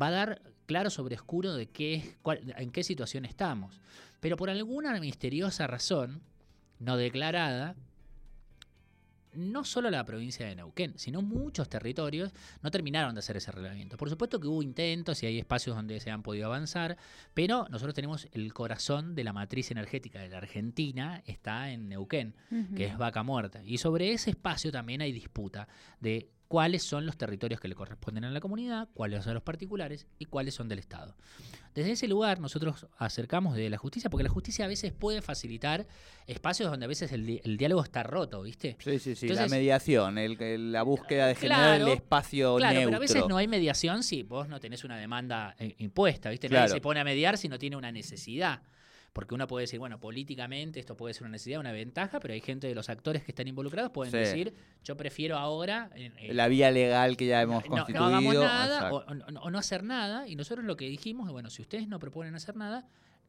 va 0.00 0.08
a 0.08 0.12
dar 0.12 0.42
claro 0.66 0.90
sobre 0.90 1.14
oscuro 1.14 1.54
de 1.54 1.66
qué, 1.66 2.16
en 2.56 2.70
qué 2.70 2.82
situación 2.82 3.24
estamos. 3.24 3.80
Pero 4.20 4.36
por 4.36 4.50
alguna 4.50 4.98
misteriosa 5.00 5.66
razón, 5.66 6.22
no 6.78 6.96
declarada, 6.96 7.76
no 9.34 9.64
solo 9.64 9.90
la 9.90 10.04
provincia 10.04 10.46
de 10.46 10.54
Neuquén, 10.54 10.94
sino 10.96 11.22
muchos 11.22 11.68
territorios 11.68 12.32
no 12.62 12.70
terminaron 12.70 13.14
de 13.14 13.20
hacer 13.20 13.36
ese 13.36 13.52
relevamiento. 13.52 13.96
Por 13.96 14.10
supuesto 14.10 14.40
que 14.40 14.46
hubo 14.46 14.62
intentos 14.62 15.22
y 15.22 15.26
hay 15.26 15.38
espacios 15.38 15.76
donde 15.76 16.00
se 16.00 16.10
han 16.10 16.22
podido 16.22 16.46
avanzar, 16.46 16.96
pero 17.34 17.66
nosotros 17.70 17.94
tenemos 17.94 18.28
el 18.32 18.52
corazón 18.52 19.14
de 19.14 19.24
la 19.24 19.32
matriz 19.32 19.70
energética 19.70 20.20
de 20.20 20.28
la 20.28 20.38
Argentina, 20.38 21.22
está 21.26 21.70
en 21.70 21.88
Neuquén, 21.88 22.34
que 22.76 22.86
es 22.86 22.98
Vaca 22.98 23.22
Muerta. 23.22 23.62
Y 23.64 23.78
sobre 23.78 24.12
ese 24.12 24.30
espacio 24.30 24.70
también 24.70 25.00
hay 25.00 25.12
disputa 25.12 25.68
de 26.00 26.30
cuáles 26.52 26.82
son 26.82 27.06
los 27.06 27.16
territorios 27.16 27.62
que 27.62 27.66
le 27.66 27.74
corresponden 27.74 28.24
a 28.26 28.30
la 28.30 28.38
comunidad, 28.38 28.86
cuáles 28.92 29.24
son 29.24 29.32
los 29.32 29.42
particulares 29.42 30.06
y 30.18 30.26
cuáles 30.26 30.52
son 30.52 30.68
del 30.68 30.80
Estado. 30.80 31.16
Desde 31.74 31.92
ese 31.92 32.06
lugar 32.06 32.40
nosotros 32.40 32.86
acercamos 32.98 33.56
de 33.56 33.70
la 33.70 33.78
justicia, 33.78 34.10
porque 34.10 34.24
la 34.24 34.28
justicia 34.28 34.66
a 34.66 34.68
veces 34.68 34.92
puede 34.92 35.22
facilitar 35.22 35.86
espacios 36.26 36.70
donde 36.70 36.84
a 36.84 36.88
veces 36.88 37.10
el, 37.12 37.56
diálogo 37.56 37.82
está 37.82 38.02
roto, 38.02 38.42
¿viste? 38.42 38.76
Sí, 38.80 38.98
sí, 38.98 39.14
sí, 39.14 39.28
la 39.28 39.48
mediación, 39.48 40.14
la 40.70 40.82
búsqueda 40.82 41.28
de 41.28 41.36
generar 41.36 41.80
el 41.80 41.88
espacio 41.88 42.56
claro, 42.56 42.80
pero 42.84 42.96
a 42.98 43.00
veces 43.00 43.24
no 43.26 43.38
hay 43.38 43.48
mediación 43.48 44.02
si 44.02 44.22
vos 44.22 44.46
no 44.46 44.60
tenés 44.60 44.84
una 44.84 44.98
demanda 44.98 45.56
eh, 45.58 45.74
impuesta, 45.78 46.28
¿viste? 46.28 46.50
Nadie 46.50 46.68
se 46.68 46.82
pone 46.82 47.00
a 47.00 47.04
mediar 47.04 47.38
si 47.38 47.48
no 47.48 47.58
tiene 47.58 47.76
una 47.76 47.90
necesidad. 47.90 48.60
Porque 49.12 49.34
uno 49.34 49.46
puede 49.46 49.64
decir, 49.64 49.78
bueno, 49.78 50.00
políticamente 50.00 50.80
esto 50.80 50.96
puede 50.96 51.12
ser 51.12 51.24
una 51.24 51.32
necesidad, 51.32 51.60
una 51.60 51.72
ventaja, 51.72 52.18
pero 52.18 52.32
hay 52.32 52.40
gente 52.40 52.66
de 52.66 52.74
los 52.74 52.88
actores 52.88 53.22
que 53.22 53.32
están 53.32 53.46
involucrados 53.46 53.92
pueden 53.92 54.12
decir, 54.12 54.54
yo 54.84 54.96
prefiero 54.96 55.36
ahora... 55.36 55.90
la 56.28 56.48
vía 56.48 56.70
legal 56.70 57.16
que 57.16 57.26
ya 57.26 57.42
hemos 57.42 57.64
constituido. 57.64 58.00
No, 58.00 58.06
hagamos 58.06 58.34
nada 58.34 58.92
o, 58.92 59.50
no 59.50 59.58
hacer 59.58 59.84
nada. 59.84 60.26
Y 60.26 60.36
nosotros 60.36 60.64
lo 60.64 60.76
que 60.76 60.86
dijimos 60.88 61.26
es, 61.26 61.32
bueno, 61.32 61.50
si 61.50 61.60
ustedes 61.60 61.88
no 61.88 61.98
proponen 61.98 62.34
hacer 62.34 62.56
nada, 62.56 62.86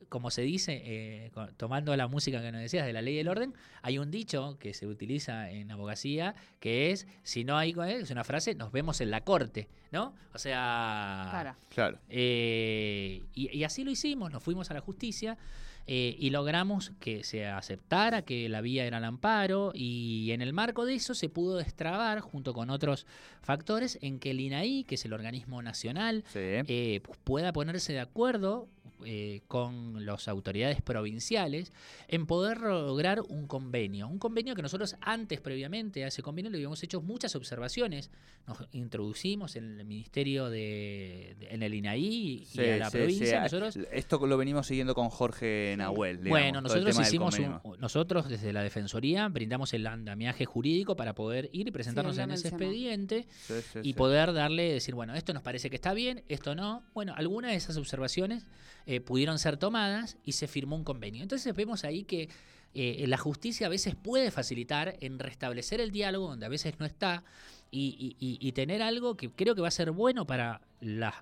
como 0.09 0.31
se 0.31 0.41
dice, 0.41 0.81
eh, 0.85 1.31
tomando 1.57 1.95
la 1.95 2.07
música 2.07 2.41
que 2.41 2.51
nos 2.51 2.61
decías 2.61 2.85
de 2.85 2.93
la 2.93 3.01
ley 3.01 3.15
del 3.15 3.27
orden, 3.27 3.53
hay 3.81 3.97
un 3.97 4.11
dicho 4.11 4.57
que 4.59 4.73
se 4.73 4.87
utiliza 4.87 5.49
en 5.49 5.71
abogacía 5.71 6.35
que 6.59 6.91
es, 6.91 7.07
si 7.23 7.43
no 7.43 7.57
hay, 7.57 7.75
es 7.87 8.11
una 8.11 8.23
frase, 8.23 8.55
nos 8.55 8.71
vemos 8.71 9.01
en 9.01 9.11
la 9.11 9.21
corte, 9.21 9.67
¿no? 9.91 10.13
O 10.33 10.37
sea... 10.37 11.55
Claro. 11.69 11.99
Eh, 12.09 13.23
y, 13.33 13.57
y, 13.57 13.63
así 13.63 13.83
lo 13.83 13.91
hicimos, 13.91 14.31
nos 14.31 14.43
fuimos 14.43 14.71
a 14.71 14.73
la 14.73 14.81
justicia. 14.81 15.37
Eh, 15.85 16.15
y 16.17 16.29
logramos 16.29 16.93
que 16.99 17.23
se 17.25 17.45
aceptara 17.45 18.21
que 18.21 18.47
la 18.47 18.61
vía 18.61 18.85
era 18.85 18.99
el 18.99 19.03
amparo 19.03 19.71
y 19.75 20.31
en 20.31 20.41
el 20.41 20.53
marco 20.53 20.85
de 20.85 20.95
eso 20.95 21.13
se 21.13 21.27
pudo 21.27 21.57
destrabar 21.57 22.21
junto 22.21 22.53
con 22.53 22.69
otros 22.69 23.05
factores 23.41 23.99
en 24.01 24.19
que 24.19 24.31
el 24.31 24.39
INAI, 24.39 24.85
que 24.85 24.95
es 24.95 25.03
el 25.03 25.11
organismo 25.11 25.61
nacional, 25.61 26.23
eh, 26.35 27.01
pueda 27.25 27.51
ponerse 27.51 27.91
de 27.91 27.99
acuerdo 27.99 28.69
eh, 29.05 29.41
con 29.47 30.05
las 30.05 30.27
autoridades 30.27 30.81
provinciales 30.81 31.73
en 32.07 32.25
poder 32.25 32.61
lograr 32.61 33.21
un 33.21 33.47
convenio. 33.47 34.07
Un 34.07 34.17
convenio 34.17 34.55
que 34.55 34.61
nosotros 34.61 34.95
antes, 35.01 35.41
previamente 35.41 36.03
a 36.03 36.07
ese 36.07 36.21
convenio, 36.21 36.49
le 36.51 36.57
habíamos 36.57 36.81
hecho 36.83 37.01
muchas 37.01 37.35
observaciones. 37.35 38.11
Nos 38.47 38.57
introducimos 38.71 39.55
en 39.55 39.79
el 39.79 39.85
Ministerio 39.85 40.49
de, 40.49 41.35
en 41.41 41.63
el 41.63 41.73
INAI 41.73 42.47
y 42.53 42.59
a 42.59 42.77
la 42.77 42.91
provincia. 42.91 43.45
Esto 43.91 44.25
lo 44.25 44.37
venimos 44.37 44.67
siguiendo 44.67 44.95
con 44.95 45.09
Jorge 45.09 45.72
Nahuel. 45.77 46.17
bueno, 46.17 46.61
nosotros 46.61 46.99
hicimos 46.99 47.39
nosotros 47.79 48.29
desde 48.29 48.53
la 48.53 48.63
Defensoría 48.63 49.27
brindamos 49.27 49.73
el 49.73 49.85
andamiaje 49.87 50.45
jurídico 50.45 50.95
para 50.95 51.13
poder 51.13 51.49
ir 51.53 51.67
y 51.67 51.71
presentarnos 51.71 52.17
en 52.17 52.31
ese 52.31 52.49
expediente 52.49 53.27
y 53.81 53.93
poder 53.93 54.33
darle, 54.33 54.73
decir, 54.73 54.95
bueno, 54.95 55.15
esto 55.15 55.33
nos 55.33 55.43
parece 55.43 55.69
que 55.69 55.75
está 55.75 55.93
bien, 55.93 56.23
esto 56.29 56.55
no. 56.55 56.83
Bueno, 56.93 57.13
algunas 57.15 57.51
de 57.51 57.57
esas 57.57 57.77
observaciones 57.77 58.45
eh, 58.85 59.01
pudieron 59.01 59.39
ser 59.39 59.57
tomadas 59.57 60.17
y 60.23 60.33
se 60.33 60.47
firmó 60.47 60.75
un 60.75 60.83
convenio. 60.83 61.23
Entonces 61.23 61.55
vemos 61.55 61.83
ahí 61.83 62.03
que 62.03 62.29
eh, 62.73 63.05
la 63.07 63.17
justicia 63.17 63.67
a 63.67 63.69
veces 63.69 63.95
puede 63.95 64.31
facilitar 64.31 64.97
en 64.99 65.19
restablecer 65.19 65.79
el 65.79 65.91
diálogo 65.91 66.29
donde 66.29 66.45
a 66.45 66.49
veces 66.49 66.79
no 66.79 66.85
está 66.85 67.23
y, 67.75 68.51
tener 68.53 68.81
algo 68.81 69.15
que 69.15 69.31
creo 69.31 69.55
que 69.55 69.61
va 69.61 69.67
a 69.67 69.71
ser 69.71 69.91
bueno 69.91 70.27
para 70.27 70.61
las 70.79 71.15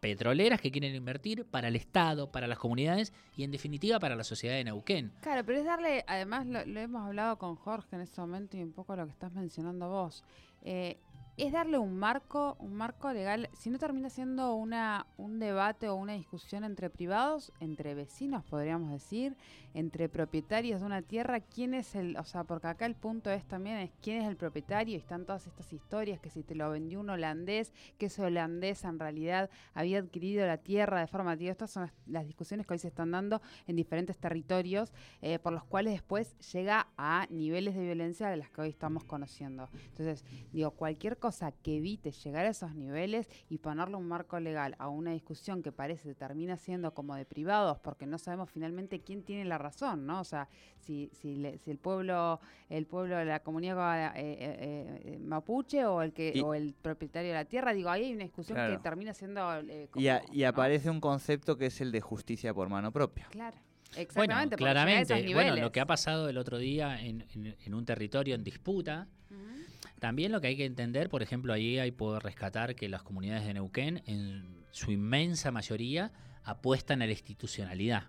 petroleras 0.00 0.60
que 0.60 0.70
quieren 0.70 0.94
invertir, 0.94 1.44
para 1.44 1.68
el 1.68 1.76
Estado, 1.76 2.30
para 2.30 2.46
las 2.46 2.58
comunidades 2.58 3.12
y 3.36 3.44
en 3.44 3.50
definitiva 3.50 3.98
para 3.98 4.16
la 4.16 4.24
sociedad 4.24 4.54
de 4.54 4.64
Neuquén. 4.64 5.12
Claro, 5.20 5.44
pero 5.44 5.58
es 5.58 5.64
darle, 5.64 6.04
además 6.06 6.46
lo, 6.46 6.60
hemos 6.60 7.06
hablado 7.06 7.38
con 7.38 7.56
Jorge 7.56 7.96
en 7.96 8.02
ese 8.02 8.20
momento 8.20 8.56
y 8.56 8.62
un 8.62 8.72
poco 8.72 8.94
lo 8.96 9.06
que 9.06 9.12
estás 9.12 9.32
mencionando 9.32 9.88
vos, 9.88 10.24
eh, 10.62 10.98
es 11.38 11.52
darle 11.52 11.78
un 11.78 11.96
marco, 11.96 12.56
un 12.58 12.74
marco 12.74 13.12
legal, 13.12 13.48
si 13.52 13.70
no 13.70 13.78
termina 13.78 14.10
siendo 14.10 14.56
una, 14.56 15.06
un 15.16 15.38
debate 15.38 15.88
o 15.88 15.94
una 15.94 16.14
discusión 16.14 16.64
entre 16.64 16.90
privados, 16.90 17.52
entre 17.60 17.94
vecinos 17.94 18.44
podríamos 18.44 18.90
decir, 18.90 19.36
entre 19.72 20.08
propietarios 20.08 20.80
de 20.80 20.86
una 20.86 21.02
tierra, 21.02 21.38
quién 21.40 21.74
es 21.74 21.94
el, 21.94 22.16
o 22.16 22.24
sea, 22.24 22.42
porque 22.42 22.66
acá 22.66 22.86
el 22.86 22.96
punto 22.96 23.30
es 23.30 23.44
también 23.44 23.76
es 23.76 23.90
quién 24.02 24.20
es 24.20 24.28
el 24.28 24.36
propietario 24.36 24.94
y 24.94 24.98
están 24.98 25.26
todas 25.26 25.46
estas 25.46 25.72
historias 25.72 26.18
que 26.18 26.28
si 26.28 26.42
te 26.42 26.56
lo 26.56 26.70
vendió 26.70 26.98
un 26.98 27.10
holandés, 27.10 27.72
que 27.98 28.06
ese 28.06 28.20
holandés 28.22 28.82
en 28.82 28.98
realidad 28.98 29.48
había 29.74 30.00
adquirido 30.00 30.44
la 30.44 30.58
tierra 30.58 31.00
de 31.00 31.06
forma 31.06 31.32
activa, 31.32 31.52
estas 31.52 31.70
son 31.70 31.88
las, 32.06 32.26
discusiones 32.26 32.66
que 32.66 32.72
hoy 32.74 32.78
se 32.80 32.88
están 32.88 33.12
dando 33.12 33.40
en 33.68 33.76
diferentes 33.76 34.18
territorios, 34.18 34.92
eh, 35.22 35.38
por 35.38 35.52
los 35.52 35.62
cuales 35.62 35.92
después 35.92 36.36
llega 36.52 36.88
a 36.96 37.28
niveles 37.30 37.76
de 37.76 37.82
violencia 37.82 38.28
de 38.28 38.36
las 38.36 38.50
que 38.50 38.62
hoy 38.62 38.68
estamos 38.70 39.04
conociendo. 39.04 39.68
Entonces, 39.90 40.24
digo, 40.52 40.72
cualquier 40.72 41.16
cosa 41.16 41.27
que 41.62 41.76
evite 41.76 42.10
llegar 42.10 42.46
a 42.46 42.50
esos 42.50 42.74
niveles 42.74 43.28
y 43.48 43.58
ponerle 43.58 43.96
un 43.96 44.06
marco 44.06 44.38
legal 44.40 44.74
a 44.78 44.88
una 44.88 45.12
discusión 45.12 45.62
que 45.62 45.72
parece 45.72 46.14
termina 46.14 46.56
siendo 46.56 46.94
como 46.94 47.14
de 47.14 47.24
privados, 47.24 47.78
porque 47.78 48.06
no 48.06 48.18
sabemos 48.18 48.50
finalmente 48.50 49.00
quién 49.00 49.22
tiene 49.22 49.44
la 49.44 49.58
razón, 49.58 50.06
¿no? 50.06 50.20
O 50.20 50.24
sea, 50.24 50.48
si, 50.78 51.10
si, 51.12 51.44
si 51.58 51.70
el 51.70 51.78
pueblo, 51.78 52.40
el 52.68 52.86
pueblo 52.86 53.16
de 53.16 53.24
la 53.24 53.40
comunidad 53.40 54.16
eh, 54.16 54.20
eh, 54.20 55.00
eh, 55.04 55.18
mapuche 55.18 55.84
o 55.84 56.02
el 56.02 56.12
que 56.12 56.40
o 56.42 56.54
el 56.54 56.74
propietario 56.74 57.30
de 57.30 57.34
la 57.34 57.44
tierra, 57.44 57.72
digo, 57.72 57.90
ahí 57.90 58.04
hay 58.04 58.12
una 58.12 58.24
discusión 58.24 58.58
que 58.70 58.78
termina 58.78 59.14
siendo 59.14 59.48
y, 59.94 60.44
aparece 60.44 60.90
un 60.90 61.00
concepto 61.00 61.56
que 61.56 61.66
es 61.66 61.80
el 61.80 61.92
de 61.92 62.00
justicia 62.00 62.54
por 62.54 62.68
mano 62.68 62.92
propia. 62.92 63.26
Claro. 63.30 63.56
Exactamente, 63.96 64.56
bueno, 64.56 64.56
claramente, 64.56 65.34
bueno, 65.34 65.56
lo 65.56 65.72
que 65.72 65.80
ha 65.80 65.86
pasado 65.86 66.28
el 66.28 66.36
otro 66.36 66.58
día 66.58 67.00
en, 67.00 67.24
un 67.72 67.84
territorio 67.86 68.34
en 68.34 68.44
disputa, 68.44 69.08
también 69.98 70.32
lo 70.32 70.40
que 70.40 70.48
hay 70.48 70.56
que 70.56 70.64
entender, 70.64 71.08
por 71.08 71.22
ejemplo, 71.22 71.52
ahí 71.52 71.78
hay 71.78 71.90
puedo 71.90 72.20
rescatar 72.20 72.74
que 72.74 72.88
las 72.88 73.02
comunidades 73.02 73.46
de 73.46 73.54
Neuquén, 73.54 74.02
en 74.06 74.64
su 74.70 74.92
inmensa 74.92 75.50
mayoría, 75.50 76.12
apuestan 76.44 77.02
a 77.02 77.06
la 77.06 77.12
institucionalidad 77.12 78.04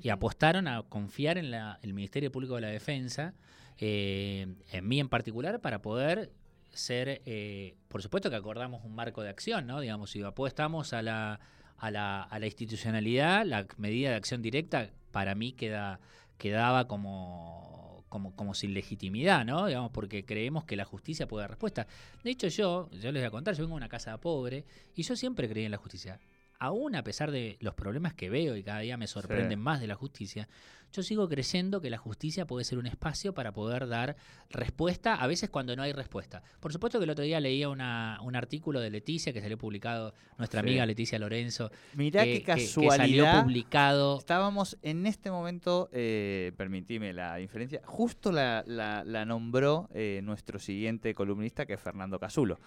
y 0.00 0.08
apostaron 0.08 0.66
a 0.68 0.82
confiar 0.82 1.38
en 1.38 1.52
el 1.54 1.94
Ministerio 1.94 2.32
Público 2.32 2.56
de 2.56 2.62
la 2.62 2.68
Defensa, 2.68 3.34
eh, 3.78 4.54
en 4.72 4.88
mí 4.88 5.00
en 5.00 5.08
particular, 5.08 5.60
para 5.60 5.82
poder 5.82 6.32
ser, 6.72 7.22
eh, 7.26 7.76
por 7.88 8.02
supuesto 8.02 8.30
que 8.30 8.36
acordamos 8.36 8.84
un 8.84 8.94
marco 8.94 9.22
de 9.22 9.28
acción, 9.28 9.66
¿no? 9.66 9.80
Digamos, 9.80 10.10
si 10.10 10.22
apostamos 10.22 10.92
a 10.92 11.02
la, 11.02 11.40
a 11.78 11.90
la, 11.90 12.22
a 12.22 12.38
la 12.38 12.46
institucionalidad, 12.46 13.44
la 13.44 13.66
medida 13.76 14.10
de 14.10 14.16
acción 14.16 14.42
directa 14.42 14.90
para 15.12 15.34
mí 15.34 15.52
queda, 15.52 16.00
quedaba 16.38 16.88
como, 16.88 17.93
como, 18.14 18.30
como 18.36 18.54
sin 18.54 18.74
legitimidad, 18.74 19.44
¿no? 19.44 19.66
Digamos, 19.66 19.90
porque 19.90 20.24
creemos 20.24 20.62
que 20.62 20.76
la 20.76 20.84
justicia 20.84 21.26
puede 21.26 21.42
dar 21.42 21.50
respuesta. 21.50 21.88
De 22.22 22.30
hecho, 22.30 22.46
yo, 22.46 22.88
yo 22.92 23.10
les 23.10 23.22
voy 23.22 23.26
a 23.26 23.30
contar, 23.32 23.56
yo 23.56 23.64
vengo 23.64 23.74
de 23.74 23.78
una 23.78 23.88
casa 23.88 24.16
pobre 24.18 24.64
y 24.94 25.02
yo 25.02 25.16
siempre 25.16 25.48
creí 25.48 25.64
en 25.64 25.72
la 25.72 25.78
justicia 25.78 26.20
aún 26.58 26.94
a 26.94 27.04
pesar 27.04 27.30
de 27.30 27.56
los 27.60 27.74
problemas 27.74 28.14
que 28.14 28.30
veo 28.30 28.56
y 28.56 28.62
cada 28.62 28.80
día 28.80 28.96
me 28.96 29.06
sorprenden 29.06 29.60
más 29.60 29.80
de 29.80 29.86
la 29.86 29.94
justicia, 29.94 30.48
yo 30.94 31.02
sigo 31.02 31.28
creyendo 31.28 31.80
que 31.80 31.90
la 31.90 31.98
justicia 31.98 32.46
puede 32.46 32.64
ser 32.64 32.78
un 32.78 32.86
espacio 32.86 33.34
para 33.34 33.52
poder 33.52 33.88
dar 33.88 34.14
respuesta, 34.48 35.16
a 35.16 35.26
veces 35.26 35.50
cuando 35.50 35.74
no 35.74 35.82
hay 35.82 35.92
respuesta. 35.92 36.44
Por 36.60 36.72
supuesto 36.72 37.00
que 37.00 37.04
el 37.04 37.10
otro 37.10 37.24
día 37.24 37.40
leía 37.40 37.68
una, 37.68 38.20
un 38.22 38.36
artículo 38.36 38.78
de 38.78 38.90
Leticia 38.90 39.32
que 39.32 39.40
salió 39.40 39.58
publicado, 39.58 40.14
nuestra 40.38 40.60
amiga 40.60 40.86
Leticia 40.86 41.18
Lorenzo. 41.18 41.72
Mirá 41.94 42.22
qué 42.22 42.42
casualidad. 42.42 42.96
salió 42.96 43.42
publicado. 43.42 44.18
Estábamos 44.18 44.78
en 44.82 45.06
este 45.06 45.32
momento, 45.32 45.88
eh, 45.92 46.52
permitime 46.56 47.12
la 47.12 47.36
diferencia, 47.36 47.80
justo 47.84 48.30
la, 48.30 48.62
la, 48.64 49.24
nombró 49.24 49.88
eh, 49.94 50.20
nuestro 50.22 50.60
siguiente 50.60 51.12
columnista 51.14 51.66
que 51.66 51.74
es 51.74 51.80
Fernando 51.80 52.20
Casulo, 52.20 52.60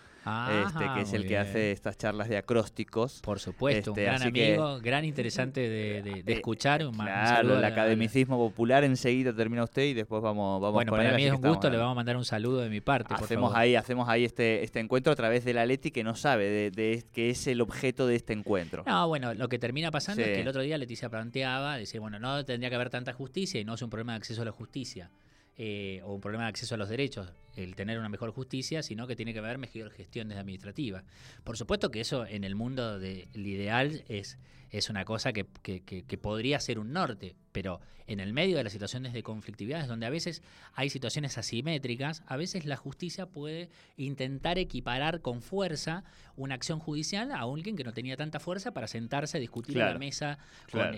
este, 0.66 0.86
que 0.96 1.02
es 1.02 1.14
el 1.14 1.28
que 1.28 1.38
hace 1.38 1.72
estas 1.72 1.98
charlas 1.98 2.28
de 2.28 2.38
acrósticos. 2.38 3.22
Por 3.22 3.40
supuesto, 3.40 3.77
un 3.86 3.90
este, 3.90 4.04
gran 4.04 4.24
amigo, 4.24 4.80
gran 4.80 5.06
interesante 5.06 5.62
de, 5.62 6.02
de, 6.02 6.24
de 6.24 6.34
eh, 6.34 6.36
escuchar. 6.36 6.86
Un, 6.86 6.94
claro, 6.94 7.58
el 7.58 7.66
academicismo 7.66 8.38
popular 8.38 8.84
enseguida 8.84 9.34
termina 9.34 9.64
usted 9.64 9.84
y 9.84 9.94
después 9.94 10.22
vamos, 10.22 10.62
vamos 10.62 10.74
bueno, 10.74 10.92
para 10.92 11.14
mí 11.14 11.26
es 11.26 11.34
un 11.34 11.42
gusto, 11.42 11.70
le 11.70 11.78
vamos 11.78 11.94
a 11.94 11.96
mandar 11.96 12.18
un 12.18 12.26
saludo 12.26 12.62
de 12.62 12.70
mi 12.70 12.82
parte. 12.82 13.14
Hacemos 13.14 13.54
ahí, 13.56 13.76
hacemos 13.76 14.10
ahí 14.10 14.26
este, 14.26 14.64
este 14.64 14.80
encuentro 14.80 15.12
a 15.14 15.16
través 15.16 15.46
de 15.46 15.54
la 15.54 15.66
Leti 15.66 15.92
que 15.92 16.04
no 16.04 16.16
sabe 16.16 16.72
de, 16.72 17.04
que 17.14 17.30
es 17.30 17.48
el 17.48 17.62
objeto 17.62 18.08
de 18.08 18.16
este 18.16 18.34
encuentro. 18.34 18.84
No, 18.86 19.08
bueno, 19.08 19.34
lo 19.34 19.48
que 19.50 19.60
termina 19.60 19.92
pasando 19.92 20.22
es 20.22 20.30
que 20.30 20.42
el 20.42 20.48
otro 20.48 20.62
día 20.62 20.78
Leticia 20.78 21.10
planteaba, 21.10 21.78
decía, 21.78 22.00
bueno, 22.00 22.20
no 22.20 22.44
tendría 22.46 22.70
que 22.70 22.76
haber 22.76 22.90
tanta 22.90 23.14
justicia 23.14 23.60
y 23.60 23.66
no 23.66 23.76
es 23.76 23.82
un 23.82 23.90
problema 23.90 24.14
de 24.14 24.18
acceso 24.18 24.42
a 24.42 24.46
la 24.46 24.52
justicia. 24.52 25.10
Eh, 25.60 26.02
o 26.04 26.14
un 26.14 26.22
problema 26.22 26.44
de 26.44 26.50
acceso 26.50 26.76
a 26.76 26.78
los 26.78 26.88
derechos, 26.88 27.34
el 27.56 27.76
tener 27.76 27.98
una 27.98 28.10
mejor 28.10 28.30
justicia, 28.30 28.84
sino 28.84 29.08
que 29.08 29.16
tiene 29.16 29.34
que 29.34 29.40
haber 29.40 29.58
mejor 29.58 29.90
gestión 29.90 30.28
desde 30.28 30.42
administrativa. 30.42 31.04
Por 31.44 31.58
supuesto 31.58 31.90
que 31.90 32.00
eso 32.00 32.28
en 32.28 32.44
el 32.44 32.54
mundo 32.54 33.00
del 33.00 33.28
ideal 33.34 34.04
es, 34.08 34.38
es 34.70 34.92
una 34.92 35.04
cosa 35.04 35.34
que, 35.34 35.48
que, 35.64 36.18
podría 36.20 36.60
ser 36.60 36.78
un 36.78 36.94
norte, 36.94 37.36
pero 37.58 37.80
en 38.06 38.20
el 38.20 38.34
medio 38.34 38.56
de 38.56 38.64
las 38.64 38.72
situaciones 38.72 39.14
de 39.14 39.24
conflictividades, 39.24 39.88
donde 39.88 40.06
a 40.06 40.12
veces 40.12 40.44
hay 40.76 40.92
situaciones 40.92 41.40
asimétricas, 41.40 42.22
a 42.28 42.38
veces 42.38 42.66
la 42.66 42.78
justicia 42.78 43.26
puede 43.26 43.72
intentar 43.98 44.60
equiparar 44.60 45.22
con 45.22 45.42
fuerza 45.42 46.04
una 46.36 46.54
acción 46.54 46.78
judicial 46.78 47.32
a 47.32 47.40
alguien 47.40 47.76
que 47.76 47.84
no 47.84 47.94
tenía 47.94 48.16
tanta 48.16 48.40
fuerza 48.40 48.76
para 48.76 48.86
sentarse 48.86 49.38
a 49.38 49.40
discutir 49.40 49.82
a 49.82 49.92
la 49.92 49.98
mesa 49.98 50.38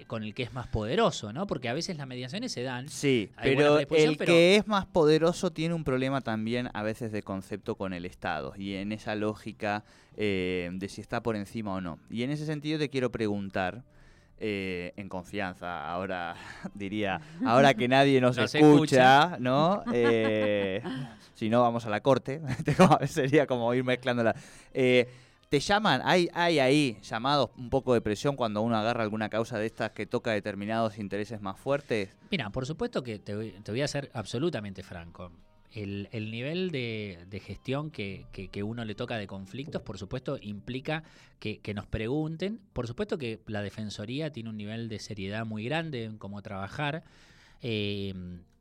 con, 0.05 0.23
el 0.23 0.33
que 0.33 0.43
es 0.43 0.51
más 0.51 0.67
poderoso, 0.67 1.31
¿no? 1.31 1.47
Porque 1.47 1.69
a 1.69 1.73
veces 1.73 1.95
las 1.95 2.07
mediaciones 2.07 2.51
se 2.51 2.63
dan. 2.63 2.89
Sí, 2.89 3.31
pero 3.41 3.79
el 3.79 4.17
que 4.17 4.57
es 4.57 4.67
más 4.67 4.85
poderoso 4.85 5.53
tiene 5.53 5.75
un 5.75 5.85
problema 5.85 6.19
también 6.19 6.69
a 6.73 6.83
veces 6.83 7.13
de 7.13 7.23
concepto 7.23 7.75
con 7.75 7.93
el 7.93 8.03
Estado 8.03 8.53
y 8.57 8.73
en 8.73 8.91
esa 8.91 9.15
lógica 9.15 9.85
eh, 10.17 10.69
de 10.73 10.89
si 10.89 10.99
está 10.99 11.23
por 11.23 11.37
encima 11.37 11.73
o 11.73 11.79
no. 11.79 11.99
Y 12.09 12.23
en 12.23 12.31
ese 12.31 12.45
sentido 12.45 12.77
te 12.77 12.89
quiero 12.89 13.13
preguntar 13.13 13.85
eh, 14.39 14.93
en 14.95 15.09
confianza, 15.09 15.89
ahora 15.89 16.35
diría, 16.73 17.19
ahora 17.45 17.73
que 17.73 17.87
nadie 17.87 18.21
nos, 18.21 18.37
escucha, 18.37 19.37
¿no? 19.39 19.83
Eh, 19.93 20.81
si 21.33 21.49
no, 21.49 21.61
vamos 21.61 21.85
a 21.85 21.89
la 21.89 22.01
corte, 22.01 22.41
sería 23.07 23.45
como 23.45 23.73
ir 23.73 23.83
mezclándola. 23.83 24.35
Eh, 24.73 25.07
¿Te 25.49 25.59
llaman? 25.59 26.01
¿Hay, 26.05 26.29
¿Hay 26.33 26.59
ahí 26.59 26.97
llamados 27.01 27.49
un 27.57 27.71
poco 27.71 27.95
de 27.95 28.01
presión 28.01 28.35
cuando 28.35 28.61
uno 28.61 28.77
agarra 28.77 29.01
alguna 29.01 29.29
causa 29.29 29.57
de 29.57 29.65
estas 29.65 29.91
que 29.91 30.05
toca 30.05 30.31
determinados 30.31 30.99
intereses 30.99 31.41
más 31.41 31.59
fuertes? 31.59 32.15
Mira, 32.29 32.51
por 32.51 32.67
supuesto 32.67 33.01
que 33.01 33.17
te 33.17 33.33
voy 33.33 33.81
a 33.81 33.87
ser 33.87 34.11
absolutamente 34.13 34.83
franco 34.83 35.31
el, 35.71 36.09
el 36.11 36.31
nivel 36.31 36.71
de, 36.71 37.41
gestión 37.45 37.91
que, 37.91 38.25
uno 38.63 38.85
le 38.85 38.95
toca 38.95 39.17
de 39.17 39.27
conflictos, 39.27 39.81
por 39.81 39.97
supuesto, 39.97 40.37
implica 40.41 41.03
que, 41.39 41.73
nos 41.73 41.85
pregunten. 41.85 42.59
Por 42.73 42.87
supuesto 42.87 43.17
que 43.17 43.39
la 43.47 43.61
Defensoría 43.61 44.31
tiene 44.31 44.49
un 44.49 44.57
nivel 44.57 44.89
de 44.89 44.99
seriedad 44.99 45.45
muy 45.45 45.63
grande 45.63 46.05
en 46.05 46.17
cómo 46.17 46.41
trabajar. 46.41 47.03
Eh, 47.61 48.13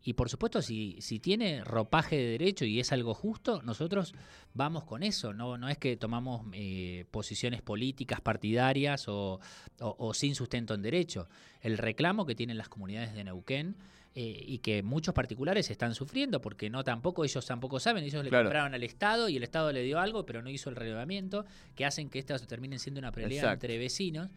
y 0.03 0.15
por 0.15 0.29
supuesto, 0.31 0.63
si, 0.63 0.97
si 1.01 1.19
tiene 1.19 1.65
ropaje 1.65 2.17
de 2.17 2.31
derecho 2.31 2.65
y 2.65 2.81
es 2.81 2.93
algo 2.93 3.15
justo, 3.15 3.63
nosotros 3.63 4.15
vamos 4.55 4.85
con 4.85 5.03
eso. 5.03 5.35
No, 5.35 5.69
es 5.69 5.79
que 5.79 5.97
tomamos 5.97 6.47
eh, 6.53 7.05
posiciones 7.11 7.63
políticas 7.63 8.21
partidarias 8.21 9.09
o, 9.09 9.41
o 9.81 10.15
sin 10.15 10.35
sustento 10.35 10.75
en 10.75 10.83
derecho. 10.83 11.29
El 11.61 11.79
reclamo 11.79 12.27
que 12.27 12.35
tienen 12.35 12.59
las 12.59 12.69
comunidades 12.69 13.15
de 13.15 13.25
Neuquén 13.25 13.77
eh, 14.15 14.43
y 14.47 14.59
que 14.59 14.83
muchos 14.83 15.15
particulares 15.15 15.71
están 15.71 15.95
sufriendo 15.95 16.41
porque 16.41 16.71
no 16.71 16.83
tampoco 16.85 17.25
ellos 17.25 17.45
tampoco 17.47 17.79
saben, 17.79 18.05
ellos 18.05 18.25
le 18.25 18.31
compraron 18.31 18.75
al 18.75 18.83
Estado 18.83 19.29
y 19.29 19.37
el 19.37 19.43
Estado 19.43 19.73
le 19.73 19.83
dio 19.83 20.01
algo, 20.01 20.27
pero 20.27 20.43
no 20.43 20.51
hizo 20.51 20.71
el 20.71 20.77
relevamiento, 20.77 21.45
que 21.75 21.85
hacen 21.85 22.11
que 22.11 22.19
estas 22.19 22.47
terminen 22.47 22.79
siendo 22.79 22.99
una 22.99 23.13
pelea 23.13 23.53
entre 23.53 23.79
vecinos 23.79 24.29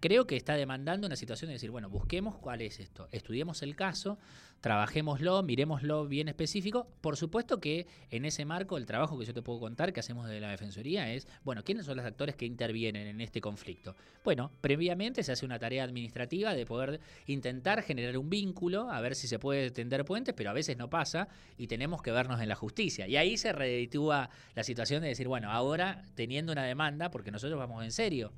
creo 0.00 0.26
que 0.26 0.36
está 0.36 0.54
demandando 0.54 1.06
una 1.06 1.16
situación 1.16 1.48
de 1.48 1.54
decir, 1.54 1.70
bueno, 1.70 1.88
busquemos 1.88 2.36
cuál 2.36 2.62
es 2.62 2.80
esto, 2.80 3.08
estudiemos 3.12 3.62
el 3.62 3.76
caso, 3.76 4.18
trabajémoslo, 4.60 5.42
miremoslo 5.42 6.06
bien 6.06 6.28
específico. 6.28 6.88
Por 7.00 7.16
supuesto 7.16 7.60
que 7.60 7.86
en 8.10 8.24
ese 8.24 8.44
marco 8.44 8.76
el 8.76 8.86
trabajo 8.86 9.18
que 9.18 9.24
yo 9.24 9.34
te 9.34 9.42
puedo 9.42 9.60
contar 9.60 9.92
que 9.92 10.00
hacemos 10.00 10.28
de 10.28 10.40
la 10.40 10.50
Defensoría 10.50 11.12
es, 11.12 11.28
bueno, 11.44 11.62
¿quiénes 11.62 11.86
son 11.86 11.96
los 11.96 12.06
actores 12.06 12.36
que 12.36 12.46
intervienen 12.46 13.06
en 13.06 13.20
este 13.20 13.40
conflicto? 13.40 13.94
Bueno, 14.24 14.50
previamente 14.60 15.22
se 15.22 15.32
hace 15.32 15.46
una 15.46 15.58
tarea 15.58 15.84
administrativa 15.84 16.54
de 16.54 16.66
poder 16.66 17.00
intentar 17.26 17.82
generar 17.82 18.18
un 18.18 18.28
vínculo, 18.28 18.90
a 18.90 19.00
ver 19.00 19.14
si 19.14 19.28
se 19.28 19.38
puede 19.38 19.70
tender 19.70 20.04
puentes, 20.04 20.34
pero 20.34 20.50
a 20.50 20.54
veces 20.54 20.76
no 20.76 20.90
pasa 20.90 21.28
y 21.56 21.66
tenemos 21.66 22.02
que 22.02 22.10
vernos 22.10 22.40
en 22.40 22.48
la 22.48 22.56
justicia. 22.56 23.06
Y 23.06 23.16
ahí 23.16 23.36
se 23.36 23.52
reditúa 23.52 24.30
la 24.54 24.64
situación 24.64 25.02
de 25.02 25.08
decir, 25.08 25.28
bueno, 25.28 25.50
ahora 25.50 26.02
teniendo 26.14 26.52
una 26.52 26.64
demanda, 26.64 27.10
porque 27.10 27.30
nosotros 27.30 27.58
vamos 27.58 27.84
en 27.84 27.92
serio, 27.92 28.32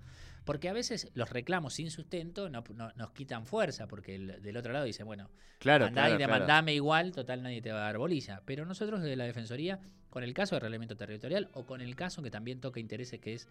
porque 0.48 0.70
a 0.70 0.72
veces 0.72 1.10
los 1.12 1.28
reclamos 1.28 1.74
sin 1.74 1.90
sustento 1.90 2.48
no, 2.48 2.64
nos 2.96 3.10
quitan 3.10 3.44
fuerza, 3.44 3.86
porque 3.86 4.14
el, 4.14 4.40
del 4.40 4.56
otro 4.56 4.72
lado 4.72 4.86
dice, 4.86 5.02
bueno, 5.02 5.28
claro, 5.58 5.84
andá 5.84 6.08
y 6.08 6.16
demandame 6.16 6.72
igual, 6.72 7.12
total 7.12 7.42
nadie 7.42 7.60
te 7.60 7.70
va 7.70 7.80
a 7.80 7.82
dar 7.82 7.98
bolilla. 7.98 8.40
Pero 8.46 8.64
nosotros 8.64 9.02
desde 9.02 9.14
la 9.14 9.24
Defensoría, 9.24 9.78
con 10.08 10.22
el 10.22 10.32
caso 10.32 10.56
de 10.56 10.60
reglamento 10.60 10.96
territorial 10.96 11.50
o 11.52 11.66
con 11.66 11.82
el 11.82 11.94
caso 11.94 12.22
que 12.22 12.30
también 12.30 12.62
toca 12.62 12.80
intereses 12.80 13.20
que 13.20 13.34
es 13.34 13.46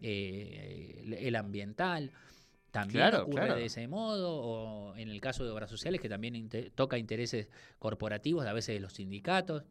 eh, 0.00 1.18
el 1.18 1.34
ambiental, 1.34 2.12
también 2.70 3.12
ocurre 3.16 3.56
de 3.56 3.64
ese 3.64 3.88
modo, 3.88 4.36
o 4.36 4.94
en 4.94 5.08
el 5.08 5.20
caso 5.20 5.44
de 5.44 5.50
obras 5.50 5.68
sociales, 5.68 6.00
que 6.00 6.08
también 6.08 6.48
toca 6.76 6.96
intereses 6.96 7.48
corporativos, 7.80 8.46
a 8.46 8.52
veces 8.52 8.76
de 8.76 8.80
los 8.80 8.92
sindicatos. 8.92 9.64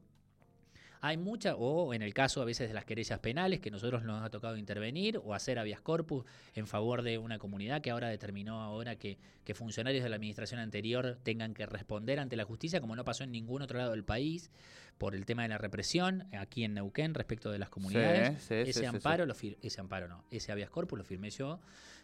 Hay 1.02 1.18
mucha, 1.18 1.56
o 1.56 1.94
en 1.94 2.02
el 2.02 2.14
caso 2.14 2.42
a 2.42 2.46
veces 2.46 2.68
de 2.68 2.74
las 2.74 2.86
querellas 2.86 3.20
penales, 3.20 3.60
que 3.60 3.72
nosotros 3.72 4.04
nos 4.04 4.24
ha 4.24 4.30
tocado 4.30 4.58
intervenir 4.58 5.20
o 5.24 5.34
hacer 5.34 5.60
habeas 5.60 5.82
corpus 5.82 6.26
en 6.54 6.68
favor 6.68 7.02
de 7.02 7.18
una 7.18 7.40
comunidad 7.40 7.82
que 7.82 7.92
ahora 7.92 8.10
determinó 8.10 8.62
ahora 8.62 8.96
que, 8.96 9.18
funcionarios 9.54 10.04
de 10.04 10.10
la 10.10 10.16
administración 10.16 10.60
anterior 10.60 11.20
tengan 11.24 11.54
que 11.54 11.66
responder 11.66 12.20
ante 12.20 12.36
la 12.36 12.44
justicia, 12.44 12.82
como 12.82 12.96
no 12.96 13.06
pasó 13.06 13.24
en 13.24 13.32
ningún 13.32 13.62
otro 13.62 13.78
lado 13.78 13.92
del 13.92 14.04
país, 14.04 14.52
por 14.98 15.14
el 15.14 15.26
tema 15.26 15.44
de 15.44 15.50
la 15.50 15.58
represión 15.58 16.28
aquí 16.38 16.64
en 16.64 16.74
Neuquén 16.74 17.14
respecto 17.14 17.52
de 17.52 17.60
las 17.60 17.70
comunidades. 17.70 18.50
ese 18.50 18.88
amparo, 18.88 19.26
lo 19.26 19.36
ese 19.62 19.82
amparo 19.82 20.08
no, 20.08 20.24
ese 20.32 20.52
habeas 20.52 20.70
corpus 20.70 20.98
lo 20.98 21.04
firmé 21.04 21.30
yo. 21.30 21.60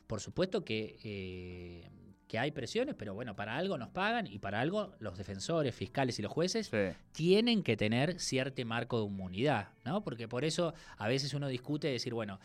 Por 0.07 0.19
supuesto 0.19 0.65
que 0.65 0.99
eh, 1.03 1.89
que 2.31 2.39
hay 2.39 2.51
presiones, 2.51 2.95
pero 2.97 3.13
bueno, 3.13 3.35
para 3.35 3.57
algo 3.57 3.77
nos 3.77 3.89
pagan 3.89 4.25
y 4.25 4.39
para 4.39 4.61
algo 4.61 4.95
los 4.99 5.17
defensores, 5.17 5.75
fiscales 5.75 6.17
y 6.17 6.21
los 6.21 6.31
jueces 6.31 6.71
tienen 7.11 7.61
que 7.61 7.75
tener 7.75 8.21
cierto 8.21 8.65
marco 8.65 9.01
de 9.01 9.07
inmunidad, 9.07 9.67
¿no? 9.83 10.01
Porque 10.01 10.29
por 10.29 10.45
eso 10.45 10.73
a 10.97 11.09
veces 11.09 11.33
uno 11.33 11.49
discute 11.49 11.89
decir, 11.89 12.13
bueno, 12.13 12.39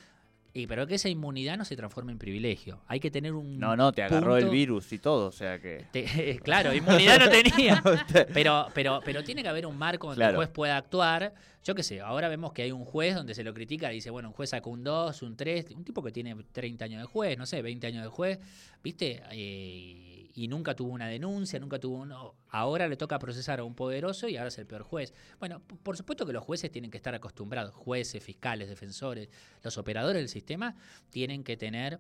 y 0.56 0.66
pero 0.66 0.86
que 0.86 0.94
esa 0.94 1.10
inmunidad 1.10 1.58
no 1.58 1.66
se 1.66 1.76
transforme 1.76 2.12
en 2.12 2.18
privilegio. 2.18 2.80
Hay 2.86 2.98
que 2.98 3.10
tener 3.10 3.34
un. 3.34 3.58
No, 3.58 3.76
no, 3.76 3.92
te 3.92 4.02
agarró 4.02 4.38
el 4.38 4.48
virus 4.48 4.90
y 4.92 4.98
todo, 4.98 5.26
o 5.28 5.32
sea 5.32 5.60
que. 5.60 5.84
claro, 6.42 6.72
inmunidad 6.72 7.20
no 7.20 7.28
tenía. 7.28 7.82
pero, 8.32 8.68
pero, 8.72 9.00
pero 9.04 9.22
tiene 9.22 9.42
que 9.42 9.48
haber 9.48 9.66
un 9.66 9.76
marco 9.76 10.08
donde 10.08 10.24
el 10.24 10.34
juez 10.34 10.48
pueda 10.48 10.78
actuar. 10.78 11.34
Yo 11.62 11.74
qué 11.74 11.82
sé, 11.82 12.00
ahora 12.00 12.28
vemos 12.28 12.52
que 12.52 12.62
hay 12.62 12.72
un 12.72 12.84
juez 12.84 13.14
donde 13.14 13.34
se 13.34 13.44
lo 13.44 13.52
critica 13.52 13.92
y 13.92 13.96
dice, 13.96 14.08
bueno, 14.08 14.28
un 14.28 14.34
juez 14.34 14.50
sacó 14.50 14.70
un 14.70 14.82
2, 14.82 15.22
un 15.22 15.36
3, 15.36 15.66
un 15.74 15.84
tipo 15.84 16.02
que 16.02 16.12
tiene 16.12 16.34
30 16.52 16.84
años 16.84 17.00
de 17.02 17.06
juez, 17.06 17.36
no 17.36 17.44
sé, 17.44 17.60
20 17.60 17.88
años 17.88 18.04
de 18.04 18.08
juez, 18.08 18.38
¿viste? 18.82 19.22
Eh, 19.32 20.15
y 20.36 20.48
nunca 20.48 20.76
tuvo 20.76 20.92
una 20.92 21.08
denuncia, 21.08 21.58
nunca 21.58 21.78
tuvo 21.78 21.96
uno. 21.96 22.34
Ahora 22.50 22.86
le 22.88 22.96
toca 22.96 23.18
procesar 23.18 23.58
a 23.58 23.64
un 23.64 23.74
poderoso 23.74 24.28
y 24.28 24.36
ahora 24.36 24.48
es 24.48 24.58
el 24.58 24.66
peor 24.66 24.82
juez. 24.82 25.14
Bueno, 25.40 25.62
por 25.82 25.96
supuesto 25.96 26.26
que 26.26 26.34
los 26.34 26.44
jueces 26.44 26.70
tienen 26.70 26.90
que 26.90 26.98
estar 26.98 27.14
acostumbrados, 27.14 27.74
jueces, 27.74 28.22
fiscales, 28.22 28.68
defensores, 28.68 29.30
los 29.62 29.78
operadores 29.78 30.20
del 30.20 30.28
sistema 30.28 30.76
tienen 31.08 31.42
que 31.42 31.56
tener 31.56 31.98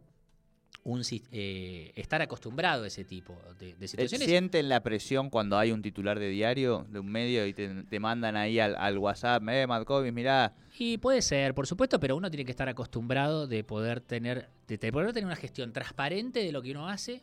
un, 0.84 1.02
eh, 1.32 1.92
estar 1.96 2.20
acostumbrado 2.20 2.84
a 2.84 2.86
ese 2.88 3.06
tipo 3.06 3.38
de, 3.58 3.74
de, 3.74 3.88
situaciones. 3.88 4.28
¿Sienten 4.28 4.68
la 4.68 4.82
presión 4.82 5.30
cuando 5.30 5.56
hay 5.56 5.72
un 5.72 5.80
titular 5.80 6.18
de 6.18 6.28
diario, 6.28 6.86
de 6.90 6.98
un 6.98 7.10
medio, 7.10 7.46
y 7.46 7.54
te, 7.54 8.00
mandan 8.00 8.36
ahí 8.36 8.60
al, 8.60 8.98
WhatsApp, 8.98 9.42
eh, 9.48 9.66
Markovic, 9.66 10.12
mirá? 10.12 10.54
Y 10.78 10.98
puede 10.98 11.22
ser, 11.22 11.54
por 11.54 11.66
supuesto, 11.66 11.98
pero 11.98 12.16
uno 12.16 12.30
tiene 12.30 12.44
que 12.44 12.50
estar 12.50 12.68
acostumbrado 12.68 13.46
de 13.46 13.64
poder 13.64 14.02
tener, 14.02 14.50
de 14.68 14.92
poder 14.92 15.14
tener 15.14 15.24
una 15.24 15.36
gestión 15.36 15.72
transparente 15.72 16.40
de 16.44 16.52
lo 16.52 16.60
que 16.60 16.72
uno 16.72 16.86
hace, 16.88 17.22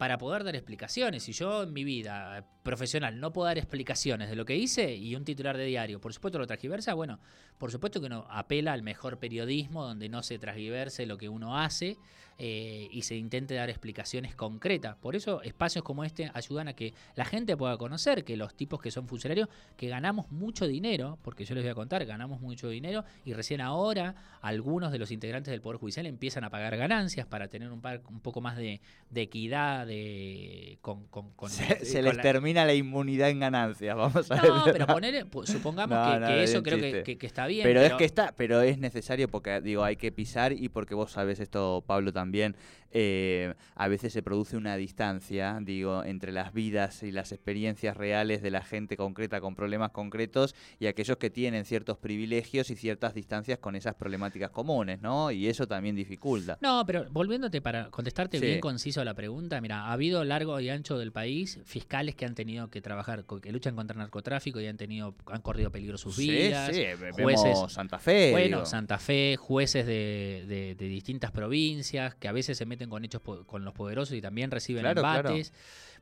para 0.00 0.16
poder 0.16 0.44
dar 0.44 0.56
explicaciones. 0.56 1.24
Si 1.24 1.32
yo 1.32 1.64
en 1.64 1.74
mi 1.74 1.84
vida 1.84 2.46
profesional 2.62 3.20
no 3.20 3.34
puedo 3.34 3.48
dar 3.48 3.58
explicaciones 3.58 4.30
de 4.30 4.34
lo 4.34 4.46
que 4.46 4.56
hice 4.56 4.96
y 4.96 5.14
un 5.14 5.26
titular 5.26 5.58
de 5.58 5.66
diario, 5.66 6.00
por 6.00 6.14
supuesto 6.14 6.38
lo 6.38 6.46
transgiversa, 6.46 6.94
bueno, 6.94 7.20
por 7.58 7.70
supuesto 7.70 8.00
que 8.00 8.06
uno 8.06 8.26
apela 8.30 8.72
al 8.72 8.82
mejor 8.82 9.18
periodismo 9.18 9.84
donde 9.84 10.08
no 10.08 10.22
se 10.22 10.38
transgiverse 10.38 11.04
lo 11.04 11.18
que 11.18 11.28
uno 11.28 11.58
hace 11.58 11.98
eh, 12.42 12.88
y 12.90 13.02
se 13.02 13.16
intente 13.16 13.52
dar 13.52 13.68
explicaciones 13.68 14.34
concretas. 14.34 14.96
Por 14.96 15.14
eso 15.14 15.42
espacios 15.42 15.84
como 15.84 16.04
este 16.04 16.30
ayudan 16.32 16.68
a 16.68 16.72
que 16.72 16.94
la 17.14 17.26
gente 17.26 17.54
pueda 17.54 17.76
conocer 17.76 18.24
que 18.24 18.34
los 18.38 18.54
tipos 18.54 18.80
que 18.80 18.90
son 18.90 19.06
funcionarios, 19.06 19.50
que 19.76 19.90
ganamos 19.90 20.30
mucho 20.30 20.66
dinero, 20.66 21.18
porque 21.20 21.44
yo 21.44 21.54
les 21.54 21.62
voy 21.64 21.72
a 21.72 21.74
contar, 21.74 22.02
ganamos 22.06 22.40
mucho 22.40 22.70
dinero 22.70 23.04
y 23.26 23.34
recién 23.34 23.60
ahora 23.60 24.14
algunos 24.40 24.90
de 24.90 24.98
los 24.98 25.10
integrantes 25.10 25.52
del 25.52 25.60
Poder 25.60 25.78
Judicial 25.78 26.06
empiezan 26.06 26.42
a 26.44 26.48
pagar 26.48 26.78
ganancias 26.78 27.26
para 27.26 27.48
tener 27.48 27.70
un, 27.70 27.82
un 28.08 28.20
poco 28.20 28.40
más 28.40 28.56
de, 28.56 28.80
equidad 29.14 29.86
de, 29.86 30.78
con, 30.80 31.04
se, 31.50 32.00
les 32.00 32.22
termina 32.22 32.64
la 32.64 32.72
inmunidad 32.72 33.28
en 33.28 33.40
ganancias, 33.40 33.94
vamos 33.94 34.30
a 34.30 34.40
ver. 34.40 34.50
No, 34.50 34.64
pero 34.72 34.86
poner, 34.86 35.26
supongamos 35.44 36.26
que, 36.26 36.42
eso 36.42 36.62
creo 36.62 37.04
que, 37.04 37.18
está 37.20 37.46
bien. 37.46 37.64
Pero, 37.64 37.80
pero, 37.80 37.92
es 37.92 37.98
que 37.98 38.06
está, 38.06 38.32
pero 38.34 38.62
es 38.62 38.78
necesario 38.78 39.28
porque 39.28 39.60
digo 39.60 39.84
hay 39.84 39.96
que 39.96 40.10
pisar 40.10 40.54
y 40.54 40.70
porque 40.70 40.94
vos 40.94 41.12
sabes 41.12 41.38
esto, 41.38 41.84
Pablo 41.86 42.14
también 42.14 42.29
también 42.30 42.54
eh, 42.92 43.54
a 43.76 43.88
veces 43.88 44.12
se 44.12 44.22
produce 44.22 44.56
una 44.56 44.76
distancia, 44.76 45.58
digo, 45.62 46.04
entre 46.04 46.32
las 46.32 46.52
vidas 46.52 47.02
y 47.02 47.12
las 47.12 47.30
experiencias 47.30 47.96
reales 47.96 48.42
de 48.42 48.50
la 48.50 48.62
gente 48.62 48.96
concreta 48.96 49.40
con 49.40 49.54
problemas 49.54 49.92
concretos 49.92 50.56
y 50.80 50.86
aquellos 50.86 51.16
que 51.16 51.30
tienen 51.30 51.64
ciertos 51.64 51.98
privilegios 51.98 52.68
y 52.70 52.76
ciertas 52.76 53.14
distancias 53.14 53.58
con 53.58 53.76
esas 53.76 53.94
problemáticas 53.94 54.50
comunes, 54.50 55.00
¿no? 55.00 55.30
Y 55.30 55.48
eso 55.48 55.68
también 55.68 55.94
dificulta. 55.94 56.58
No, 56.60 56.84
pero 56.84 57.06
volviéndote 57.10 57.60
para 57.60 57.90
contestarte 57.90 58.40
bien 58.40 58.60
conciso 58.60 59.00
a 59.00 59.04
la 59.04 59.14
pregunta, 59.14 59.60
mira, 59.60 59.86
ha 59.86 59.92
habido 59.92 60.24
largo 60.24 60.58
y 60.58 60.68
ancho 60.68 60.98
del 60.98 61.12
país 61.12 61.60
fiscales 61.64 62.16
que 62.16 62.26
han 62.26 62.34
tenido 62.34 62.70
que 62.70 62.80
trabajar, 62.80 63.24
que 63.40 63.52
luchan 63.52 63.76
contra 63.76 63.94
el 63.94 63.98
narcotráfico 63.98 64.60
y 64.60 64.66
han 64.66 64.76
tenido, 64.76 65.14
han 65.26 65.42
corrido 65.42 65.70
peligro 65.70 65.96
sus 65.96 66.16
vidas. 66.16 66.74
Sí, 66.74 66.84
jueces, 67.22 67.72
Santa 67.72 67.98
Fe. 67.98 68.32
Bueno, 68.32 68.66
Santa 68.66 68.98
Fe, 68.98 69.36
jueces 69.36 69.86
de, 69.86 70.74
de 70.76 70.88
distintas 70.88 71.30
provincias 71.30 72.09
que 72.14 72.28
a 72.28 72.32
veces 72.32 72.58
se 72.58 72.66
meten 72.66 72.88
con 72.90 73.04
hechos 73.04 73.22
con 73.22 73.64
los 73.64 73.74
poderosos 73.74 74.16
y 74.16 74.20
también 74.20 74.50
reciben 74.50 74.86
embates. 74.86 75.52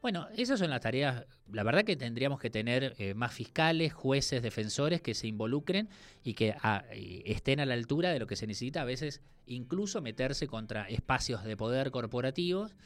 Bueno, 0.01 0.29
esas 0.37 0.61
son 0.61 0.71
las 0.71 0.81
tareas. 0.81 1.25
La 1.53 1.65
verdad 1.65 1.85
que 1.85 1.97
tendríamos 1.97 2.39
que 2.39 2.51
tener 2.51 2.95
eh, 2.99 3.15
más 3.15 3.33
fiscales, 3.33 3.93
jueces, 3.93 4.43
defensores 4.43 5.01
que 5.01 5.15
se 5.15 5.27
involucren 5.27 5.89
y 6.23 6.35
que 6.35 6.55
ah, 6.63 6.85
estén 6.93 7.59
a 7.61 7.67
la 7.67 7.75
altura 7.75 8.11
de 8.11 8.21
lo 8.21 8.27
que 8.27 8.37
se 8.37 8.47
necesita 8.47 8.83
a 8.83 8.85
veces, 8.85 9.21
incluso 9.47 10.01
meterse 10.01 10.47
contra 10.47 10.89
espacios 10.89 11.43
de 11.45 11.57
poder 11.57 11.91
corporativos. 11.91 12.77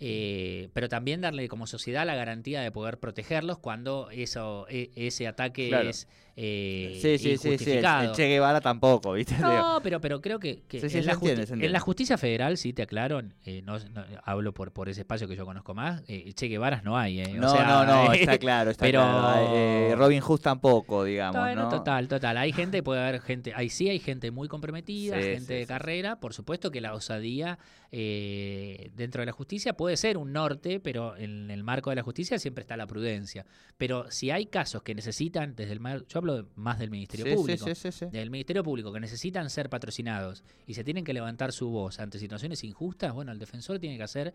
Eh, 0.00 0.68
pero 0.74 0.88
también 0.88 1.20
darle 1.20 1.48
como 1.48 1.66
sociedad 1.66 2.06
la 2.06 2.14
garantía 2.14 2.60
de 2.60 2.70
poder 2.70 2.98
protegerlos 2.98 3.58
cuando 3.58 4.10
eso 4.12 4.64
e, 4.68 4.92
ese 4.94 5.26
ataque 5.26 5.88
es 5.88 6.06
eh, 6.40 6.96
sí, 7.02 7.18
sí, 7.18 7.36
sí, 7.36 7.58
sí, 7.58 7.72
el, 7.72 8.12
Che 8.12 8.28
Guevara 8.28 8.60
tampoco, 8.60 9.14
¿viste? 9.14 9.36
No, 9.38 9.80
pero, 9.82 10.00
pero 10.00 10.20
creo 10.20 10.38
que, 10.38 10.62
en, 10.70 11.72
la 11.72 11.80
justicia 11.80 12.16
federal, 12.16 12.56
sí 12.56 12.72
te 12.72 12.82
aclaro, 12.82 13.20
eh, 13.44 13.60
no, 13.62 13.76
hablo 14.22 14.54
por, 14.54 14.70
por 14.70 14.88
ese 14.88 15.00
espacio 15.00 15.26
que 15.26 15.34
yo 15.34 15.44
conozco 15.44 15.74
más, 15.74 16.04
eh, 16.06 16.32
Che 16.34 16.46
Guevaras 16.46 16.84
no 16.84 16.96
hay. 16.96 17.22
Eh, 17.22 17.34
no, 17.34 17.52
no, 17.52 17.84
no, 17.84 18.12
está 18.12 18.38
claro, 18.38 18.70
está 18.70 18.84
pero, 18.84 19.00
claro. 19.00 19.52
Eh, 19.52 19.94
Robin 19.96 20.20
Hood 20.20 20.38
tampoco, 20.38 21.02
digamos. 21.02 21.40
Bueno, 21.40 21.68
total, 21.68 22.06
total. 22.06 22.36
Hay 22.36 22.52
gente, 22.52 22.84
puede 22.84 23.00
haber 23.00 23.20
gente, 23.20 23.52
ahí 23.56 23.68
sí 23.68 23.88
hay 23.88 23.98
gente 23.98 24.30
muy 24.30 24.46
comprometida, 24.46 25.16
gente 25.16 25.54
de 25.54 25.66
carrera, 25.66 26.20
por 26.20 26.34
supuesto 26.34 26.70
que 26.70 26.80
la 26.80 26.94
osadía 26.94 27.58
dentro 27.90 29.22
de 29.22 29.26
la 29.26 29.32
justicia 29.32 29.72
puede 29.72 29.96
ser 29.96 30.18
un 30.18 30.32
norte, 30.32 30.78
pero 30.78 31.16
en 31.16 31.50
el 31.50 31.64
marco 31.64 31.90
de 31.90 31.96
la 31.96 32.02
justicia 32.02 32.38
siempre 32.38 32.62
está 32.62 32.76
la 32.76 32.86
prudencia. 32.86 33.44
Pero 33.76 34.08
si 34.12 34.30
hay 34.30 34.46
casos 34.46 34.82
que 34.82 34.94
necesitan, 34.94 35.56
desde 35.56 35.72
el 35.72 35.80
yo 36.06 36.18
hablo 36.18 36.27
más 36.54 36.78
del 36.78 36.90
Ministerio 36.90 37.36
Público. 37.36 37.66
del 38.10 38.30
Ministerio 38.30 38.62
Público, 38.62 38.92
que 38.92 39.00
necesitan 39.00 39.50
ser 39.50 39.68
patrocinados 39.68 40.44
y 40.66 40.74
se 40.74 40.84
tienen 40.84 41.04
que 41.04 41.12
levantar 41.12 41.52
su 41.52 41.68
voz 41.68 42.00
ante 42.00 42.18
situaciones 42.18 42.64
injustas, 42.64 43.12
bueno, 43.12 43.32
el 43.32 43.38
defensor 43.38 43.78
tiene 43.78 43.96
que 43.96 44.02
hacer 44.02 44.34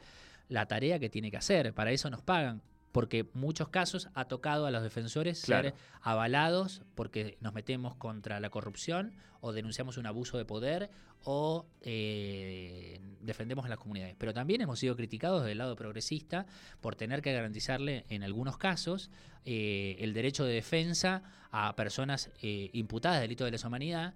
la 0.49 0.67
tarea 0.67 0.99
que 0.99 1.09
tiene 1.09 1.31
que 1.31 1.37
hacer. 1.37 1.73
Para 1.73 1.91
eso 1.91 2.09
nos 2.09 2.21
pagan 2.21 2.61
porque 2.93 3.27
muchos 3.33 3.67
casos 3.69 4.07
ha 4.13 4.25
tocado 4.25 4.67
a 4.67 4.71
los 4.71 4.83
defensores 4.83 5.39
ser 5.39 5.73
avalados 6.01 6.83
porque 6.95 7.37
nos 7.41 7.53
metemos 7.53 7.95
contra 7.95 8.39
la 8.39 8.51
corrupción 8.51 9.13
o 9.41 9.51
denunciamos 9.51 9.97
un 9.97 10.05
abuso 10.05 10.37
de 10.37 10.45
poder 10.45 10.91
o 11.23 11.65
eh, 11.81 13.01
defendemos 13.19 13.65
a 13.65 13.69
las 13.69 13.79
comunidades. 13.79 14.15
Pero 14.17 14.33
también 14.33 14.61
hemos 14.61 14.77
sido 14.79 14.95
criticados 14.95 15.43
del 15.43 15.57
lado 15.57 15.75
progresista 15.75 16.45
por 16.81 16.95
tener 16.95 17.23
que 17.23 17.33
garantizarle 17.33 18.05
en 18.09 18.23
algunos 18.23 18.57
casos 18.57 19.09
eh, 19.43 19.95
el 19.99 20.13
derecho 20.13 20.45
de 20.45 20.53
defensa 20.53 21.23
a 21.51 21.75
personas 21.75 22.29
eh, 22.43 22.69
imputadas 22.73 23.17
de 23.17 23.21
delito 23.23 23.43
de 23.43 23.51
lesa 23.51 23.69
humanidad 23.69 24.13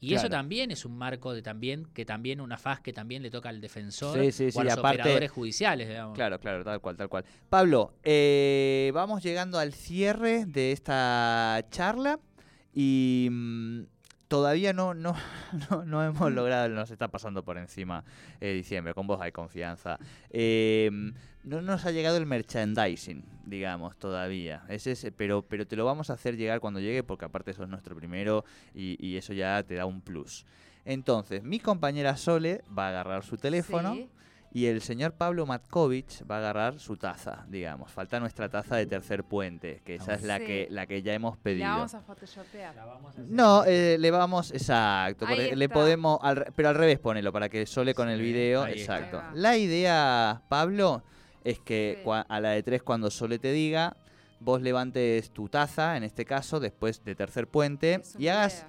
y 0.00 0.14
eso 0.14 0.28
también 0.28 0.70
es 0.70 0.84
un 0.84 0.96
marco 0.96 1.32
de 1.32 1.42
también, 1.42 1.86
que 1.94 2.04
también 2.04 2.40
una 2.40 2.58
faz 2.58 2.80
que 2.80 2.92
también 2.92 3.22
le 3.22 3.30
toca 3.30 3.48
al 3.48 3.60
defensor 3.60 4.18
o 4.18 4.60
a 4.60 4.64
los 4.64 4.78
operadores 4.78 5.30
judiciales, 5.30 5.88
digamos. 5.88 6.14
Claro, 6.14 6.38
claro, 6.38 6.64
tal 6.64 6.80
cual, 6.80 6.96
tal 6.96 7.08
cual. 7.08 7.24
Pablo, 7.48 7.94
eh, 8.02 8.90
vamos 8.94 9.22
llegando 9.22 9.58
al 9.58 9.72
cierre 9.72 10.44
de 10.46 10.72
esta 10.72 11.64
charla 11.70 12.20
y 12.74 13.28
mm, 13.30 13.55
todavía 14.28 14.72
no, 14.72 14.94
no, 14.94 15.14
no, 15.86 16.04
hemos 16.04 16.32
logrado, 16.32 16.68
nos 16.68 16.90
está 16.90 17.08
pasando 17.08 17.44
por 17.44 17.58
encima 17.58 18.04
eh, 18.40 18.52
diciembre, 18.52 18.94
con 18.94 19.06
vos 19.06 19.20
hay 19.20 19.32
confianza. 19.32 19.98
Eh, 20.30 20.90
no 21.44 21.62
nos 21.62 21.86
ha 21.86 21.92
llegado 21.92 22.16
el 22.16 22.26
merchandising, 22.26 23.24
digamos, 23.44 23.96
todavía. 23.96 24.64
Ese 24.68 25.12
pero, 25.12 25.42
pero 25.42 25.66
te 25.66 25.76
lo 25.76 25.84
vamos 25.84 26.10
a 26.10 26.14
hacer 26.14 26.36
llegar 26.36 26.60
cuando 26.60 26.80
llegue, 26.80 27.04
porque 27.04 27.24
aparte 27.24 27.52
eso 27.52 27.62
es 27.62 27.68
nuestro 27.68 27.94
primero 27.94 28.44
y, 28.74 29.16
eso 29.16 29.32
ya 29.32 29.62
te 29.62 29.76
da 29.76 29.86
un 29.86 30.00
plus. 30.00 30.44
Entonces, 30.84 31.42
mi 31.42 31.58
compañera 31.60 32.16
Sole 32.16 32.62
va 32.76 32.86
a 32.86 32.88
agarrar 32.90 33.24
su 33.24 33.36
teléfono. 33.36 33.96
Y 34.56 34.68
el 34.68 34.80
señor 34.80 35.12
Pablo 35.12 35.44
Matkovich 35.44 36.22
va 36.26 36.36
a 36.36 36.38
agarrar 36.38 36.78
su 36.80 36.96
taza, 36.96 37.44
digamos. 37.46 37.92
Falta 37.92 38.18
nuestra 38.20 38.48
taza 38.48 38.76
de 38.76 38.86
tercer 38.86 39.22
puente, 39.22 39.82
que 39.84 39.96
esa 39.96 40.14
es 40.14 40.22
la 40.22 40.38
que 40.38 40.66
la 40.70 40.86
que 40.86 41.02
ya 41.02 41.12
hemos 41.12 41.36
pedido. 41.36 41.66
La 41.66 41.74
vamos 41.74 41.94
a 41.94 42.00
photoshopear. 42.00 42.74
no, 43.28 43.64
eh, 43.66 43.98
le 44.00 44.10
vamos, 44.10 44.52
exacto. 44.52 45.26
le 45.26 45.68
podemos, 45.68 46.20
pero 46.54 46.70
al 46.70 46.74
revés 46.74 46.98
ponelo, 46.98 47.34
para 47.34 47.50
que 47.50 47.66
Sole 47.66 47.92
con 47.92 48.08
el 48.08 48.22
video, 48.22 48.66
exacto. 48.66 49.22
La 49.34 49.58
idea, 49.58 50.40
Pablo, 50.48 51.02
es 51.44 51.58
que 51.58 52.02
a 52.06 52.40
la 52.40 52.52
de 52.52 52.62
tres 52.62 52.82
cuando 52.82 53.10
Sole 53.10 53.38
te 53.38 53.52
diga, 53.52 53.94
vos 54.40 54.62
levantes 54.62 55.32
tu 55.32 55.50
taza, 55.50 55.98
en 55.98 56.02
este 56.02 56.24
caso, 56.24 56.60
después 56.60 57.04
de 57.04 57.14
tercer 57.14 57.46
puente, 57.46 58.00
y 58.18 58.28
hagas... 58.28 58.64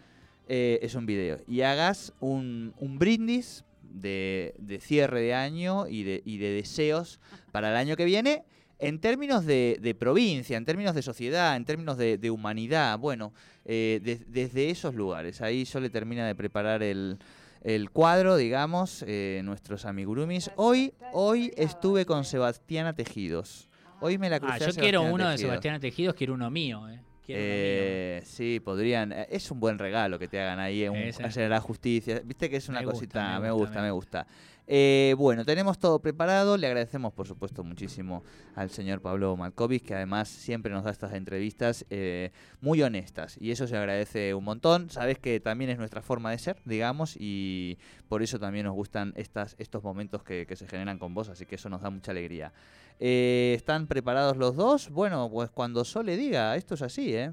Eh, 0.49 0.79
es 0.81 0.95
un 0.95 1.05
video. 1.05 1.39
Y 1.45 1.61
hagas 1.61 2.13
un, 2.21 2.73
brindis 2.79 3.65
de, 4.01 4.79
cierre 4.81 5.21
de 5.21 5.33
año 5.33 5.87
y 5.87 6.03
de, 6.03 6.21
y 6.25 6.37
de 6.37 6.49
deseos 6.49 7.19
para 7.51 7.69
el 7.69 7.75
año 7.75 7.95
que 7.95 8.05
viene 8.05 8.43
en 8.79 8.99
términos 8.99 9.45
de, 9.45 9.95
provincia, 9.99 10.57
en 10.57 10.65
términos 10.65 10.93
de 10.95 11.01
sociedad, 11.01 11.55
en 11.55 11.65
términos 11.65 11.97
de, 11.97 12.31
humanidad, 12.31 12.97
bueno, 12.99 13.33
eh, 13.65 14.21
desde 14.27 14.69
esos 14.69 14.93
lugares. 14.93 15.41
Ahí 15.41 15.65
Sole 15.65 15.89
termina 15.89 16.27
de 16.27 16.35
preparar 16.35 16.83
el, 16.83 17.17
el 17.63 17.89
cuadro, 17.89 18.37
digamos, 18.37 19.03
eh, 19.07 19.41
nuestros 19.43 19.85
amigurumis. 19.85 20.51
Hoy, 20.55 20.93
hoy 21.11 21.51
estuve 21.57 22.05
con 22.05 22.23
Sebastiana 22.23 22.93
Tejidos. 22.93 23.69
Hoy 23.99 24.17
me 24.17 24.29
la 24.29 24.39
crucé 24.39 24.65
ah, 24.65 24.69
yo 24.69 24.75
quiero 24.75 25.01
uno 25.01 25.27
de 25.29 25.37
Sebastiana 25.37 25.79
Tejidos, 25.79 26.13
quiero 26.15 26.35
uno 26.35 26.51
mío, 26.51 26.87
eh. 26.87 27.01
Eh, 27.27 28.21
sí, 28.25 28.59
podrían. 28.59 29.11
Es 29.11 29.51
un 29.51 29.59
buen 29.59 29.79
regalo 29.79 30.17
que 30.19 30.27
te 30.27 30.39
hagan 30.39 30.59
ahí, 30.59 30.85
hacer 31.23 31.49
la 31.49 31.61
justicia. 31.61 32.21
Viste 32.23 32.49
que 32.49 32.57
es 32.57 32.69
una 32.69 32.83
cosita, 32.83 33.39
me 33.39 33.51
gusta, 33.51 33.81
me 33.81 33.91
gusta. 33.91 34.27
Eh, 34.69 35.15
bueno, 35.17 35.45
tenemos 35.45 35.79
todo 35.79 35.99
preparado. 35.99 36.57
Le 36.57 36.67
agradecemos, 36.67 37.13
por 37.13 37.25
supuesto, 37.25 37.63
muchísimo 37.63 38.23
al 38.53 38.69
señor 38.69 39.01
Pablo 39.01 39.35
Malkovich, 39.37 39.83
que 39.83 39.95
además 39.95 40.27
siempre 40.27 40.73
nos 40.73 40.83
da 40.83 40.91
estas 40.91 41.13
entrevistas 41.13 41.85
eh, 41.89 42.31
muy 42.59 42.81
honestas. 42.81 43.37
Y 43.39 43.51
eso 43.51 43.65
se 43.65 43.77
agradece 43.77 44.33
un 44.33 44.43
montón. 44.43 44.89
Sabes 44.89 45.19
que 45.19 45.39
también 45.39 45.69
es 45.69 45.77
nuestra 45.77 46.01
forma 46.01 46.31
de 46.31 46.37
ser, 46.37 46.57
digamos, 46.65 47.15
y 47.17 47.77
por 48.09 48.21
eso 48.21 48.39
también 48.39 48.65
nos 48.65 48.75
gustan 48.75 49.13
estas, 49.15 49.55
estos 49.57 49.83
momentos 49.83 50.21
que, 50.23 50.45
se 50.53 50.67
generan 50.67 50.99
con 50.99 51.13
vos. 51.13 51.29
Así 51.29 51.45
que 51.45 51.55
eso 51.55 51.69
nos 51.69 51.81
da 51.81 51.89
mucha 51.89 52.11
alegría. 52.11 52.51
Eh, 52.99 53.53
¿Están 53.55 53.87
preparados 53.87 54.35
los 54.35 54.57
dos? 54.57 54.89
Bueno, 54.89 55.29
pues 55.31 55.49
cuando 55.49 55.85
Sole 55.85 56.17
diga, 56.17 56.55
esto 56.57 56.73
es 56.73 56.81
así, 56.81 57.15
¿eh? 57.15 57.31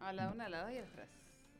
A 0.00 0.12
la 0.12 0.30
una, 0.30 0.46
a 0.46 0.48
la 0.48 0.62
dos 0.62 0.72
y 0.72 0.78
a 0.78 0.84
tres. 0.84 1.06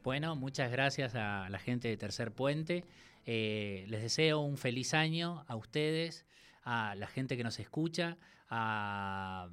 Bueno, 0.02 0.34
muchas 0.34 0.72
gracias 0.72 1.14
a 1.14 1.48
la 1.50 1.58
gente 1.58 1.88
de 1.88 1.96
Tercer 1.96 2.32
Puente. 2.32 2.84
Eh, 3.30 3.84
les 3.88 4.00
deseo 4.00 4.40
un 4.40 4.56
feliz 4.56 4.94
año 4.94 5.44
a 5.48 5.54
ustedes, 5.54 6.24
a 6.62 6.94
la 6.94 7.06
gente 7.06 7.36
que 7.36 7.44
nos 7.44 7.58
escucha, 7.58 8.16
al 8.48 9.50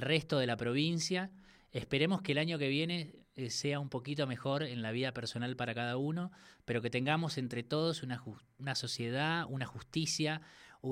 resto 0.00 0.40
de 0.40 0.48
la 0.48 0.56
provincia. 0.56 1.30
Esperemos 1.70 2.22
que 2.22 2.32
el 2.32 2.38
año 2.38 2.58
que 2.58 2.66
viene 2.66 3.14
eh, 3.36 3.50
sea 3.50 3.78
un 3.78 3.88
poquito 3.88 4.26
mejor 4.26 4.64
en 4.64 4.82
la 4.82 4.90
vida 4.90 5.12
personal 5.14 5.54
para 5.54 5.76
cada 5.76 5.96
uno, 5.96 6.32
pero 6.64 6.82
que 6.82 6.90
tengamos 6.90 7.38
entre 7.38 7.62
todos 7.62 8.02
una, 8.02 8.20
una 8.58 8.74
sociedad, 8.74 9.46
una 9.48 9.66
justicia, 9.66 10.42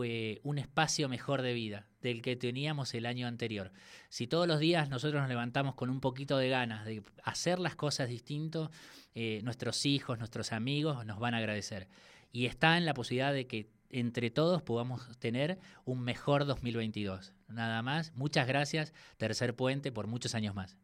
eh, 0.04 0.40
un 0.44 0.58
espacio 0.58 1.08
mejor 1.08 1.42
de 1.42 1.52
vida 1.52 1.86
del 2.00 2.22
que 2.22 2.36
teníamos 2.36 2.94
el 2.94 3.06
año 3.06 3.26
anterior. 3.26 3.72
Si 4.08 4.26
todos 4.26 4.46
los 4.46 4.60
días 4.60 4.88
nosotros 4.88 5.20
nos 5.20 5.28
levantamos 5.28 5.74
con 5.74 5.90
un 5.90 6.00
poquito 6.00 6.38
de 6.38 6.48
ganas 6.48 6.84
de 6.84 7.02
hacer 7.24 7.58
las 7.58 7.74
cosas 7.74 8.08
distintos, 8.08 8.70
eh, 9.14 9.40
nuestros 9.42 9.84
hijos, 9.86 10.18
nuestros 10.18 10.52
amigos 10.52 11.04
nos 11.06 11.18
van 11.18 11.34
a 11.34 11.38
agradecer. 11.38 11.88
Y 12.32 12.46
está 12.46 12.78
en 12.78 12.86
la 12.86 12.94
posibilidad 12.94 13.32
de 13.32 13.46
que 13.46 13.68
entre 13.90 14.30
todos 14.30 14.62
podamos 14.62 15.18
tener 15.18 15.58
un 15.84 16.00
mejor 16.02 16.46
2022. 16.46 17.34
Nada 17.48 17.82
más. 17.82 18.12
Muchas 18.14 18.46
gracias, 18.46 18.94
Tercer 19.16 19.56
Puente, 19.56 19.90
por 19.90 20.06
muchos 20.06 20.34
años 20.34 20.54
más. 20.54 20.76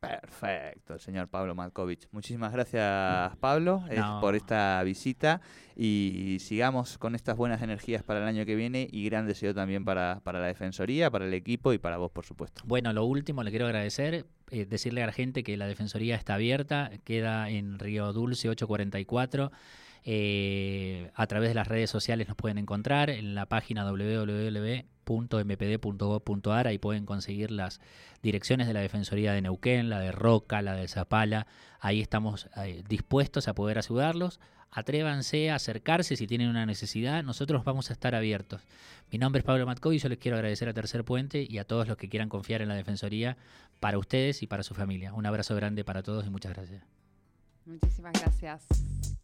Perfecto, 0.00 0.94
el 0.94 1.00
señor 1.00 1.28
Pablo 1.28 1.54
Malkovich. 1.54 2.06
Muchísimas 2.12 2.52
gracias, 2.52 3.36
Pablo, 3.38 3.82
eh, 3.90 4.00
por 4.20 4.34
esta 4.34 4.82
visita 4.82 5.40
y 5.74 6.36
sigamos 6.40 6.98
con 6.98 7.14
estas 7.14 7.36
buenas 7.36 7.62
energías 7.62 8.02
para 8.02 8.20
el 8.20 8.26
año 8.26 8.44
que 8.44 8.54
viene 8.54 8.86
y 8.90 9.04
gran 9.06 9.26
deseo 9.26 9.54
también 9.54 9.84
para, 9.84 10.20
para 10.22 10.38
la 10.38 10.46
Defensoría, 10.46 11.10
para 11.10 11.24
el 11.24 11.34
equipo 11.34 11.72
y 11.72 11.78
para 11.78 11.96
vos, 11.96 12.10
por 12.10 12.26
supuesto. 12.26 12.62
Bueno, 12.66 12.92
lo 12.92 13.04
último, 13.04 13.42
le 13.42 13.50
quiero 13.50 13.66
agradecer, 13.66 14.26
eh, 14.50 14.66
decirle 14.66 15.02
a 15.02 15.06
la 15.06 15.12
gente 15.12 15.42
que 15.42 15.56
la 15.56 15.66
Defensoría 15.66 16.14
está 16.14 16.34
abierta, 16.34 16.90
queda 17.04 17.48
en 17.48 17.78
Río 17.78 18.12
Dulce 18.12 18.48
844. 18.50 19.50
Eh, 20.08 21.10
a 21.14 21.26
través 21.26 21.48
de 21.48 21.54
las 21.54 21.66
redes 21.66 21.90
sociales 21.90 22.28
nos 22.28 22.36
pueden 22.36 22.58
encontrar 22.58 23.10
en 23.10 23.34
la 23.34 23.46
página 23.46 23.84
www.mpd.gov.ar. 25.06 26.66
Ahí 26.66 26.78
pueden 26.78 27.06
conseguir 27.06 27.50
las 27.50 27.80
direcciones 28.22 28.66
de 28.66 28.74
la 28.74 28.80
Defensoría 28.80 29.32
de 29.32 29.42
Neuquén, 29.42 29.88
la 29.88 30.00
de 30.00 30.12
Roca, 30.12 30.62
la 30.62 30.74
de 30.74 30.88
Zapala. 30.88 31.46
Ahí 31.80 32.00
estamos 32.00 32.48
eh, 32.56 32.82
dispuestos 32.88 33.48
a 33.48 33.54
poder 33.54 33.78
ayudarlos. 33.78 34.40
Atrévanse 34.70 35.50
a 35.50 35.54
acercarse 35.54 36.16
si 36.16 36.26
tienen 36.26 36.48
una 36.48 36.66
necesidad. 36.66 37.22
Nosotros 37.22 37.64
vamos 37.64 37.90
a 37.90 37.92
estar 37.92 38.14
abiertos. 38.14 38.62
Mi 39.10 39.18
nombre 39.18 39.38
es 39.38 39.44
Pablo 39.44 39.64
Matkovi. 39.64 39.98
Yo 39.98 40.08
les 40.08 40.18
quiero 40.18 40.36
agradecer 40.36 40.68
a 40.68 40.74
Tercer 40.74 41.04
Puente 41.04 41.46
y 41.48 41.58
a 41.58 41.64
todos 41.64 41.88
los 41.88 41.96
que 41.96 42.08
quieran 42.08 42.28
confiar 42.28 42.62
en 42.62 42.68
la 42.68 42.74
Defensoría 42.74 43.36
para 43.80 43.98
ustedes 43.98 44.42
y 44.42 44.46
para 44.46 44.62
su 44.62 44.74
familia. 44.74 45.14
Un 45.14 45.24
abrazo 45.24 45.54
grande 45.54 45.84
para 45.84 46.02
todos 46.02 46.26
y 46.26 46.30
muchas 46.30 46.52
gracias. 46.52 46.82
Muchísimas 47.64 48.12
gracias. 48.12 49.15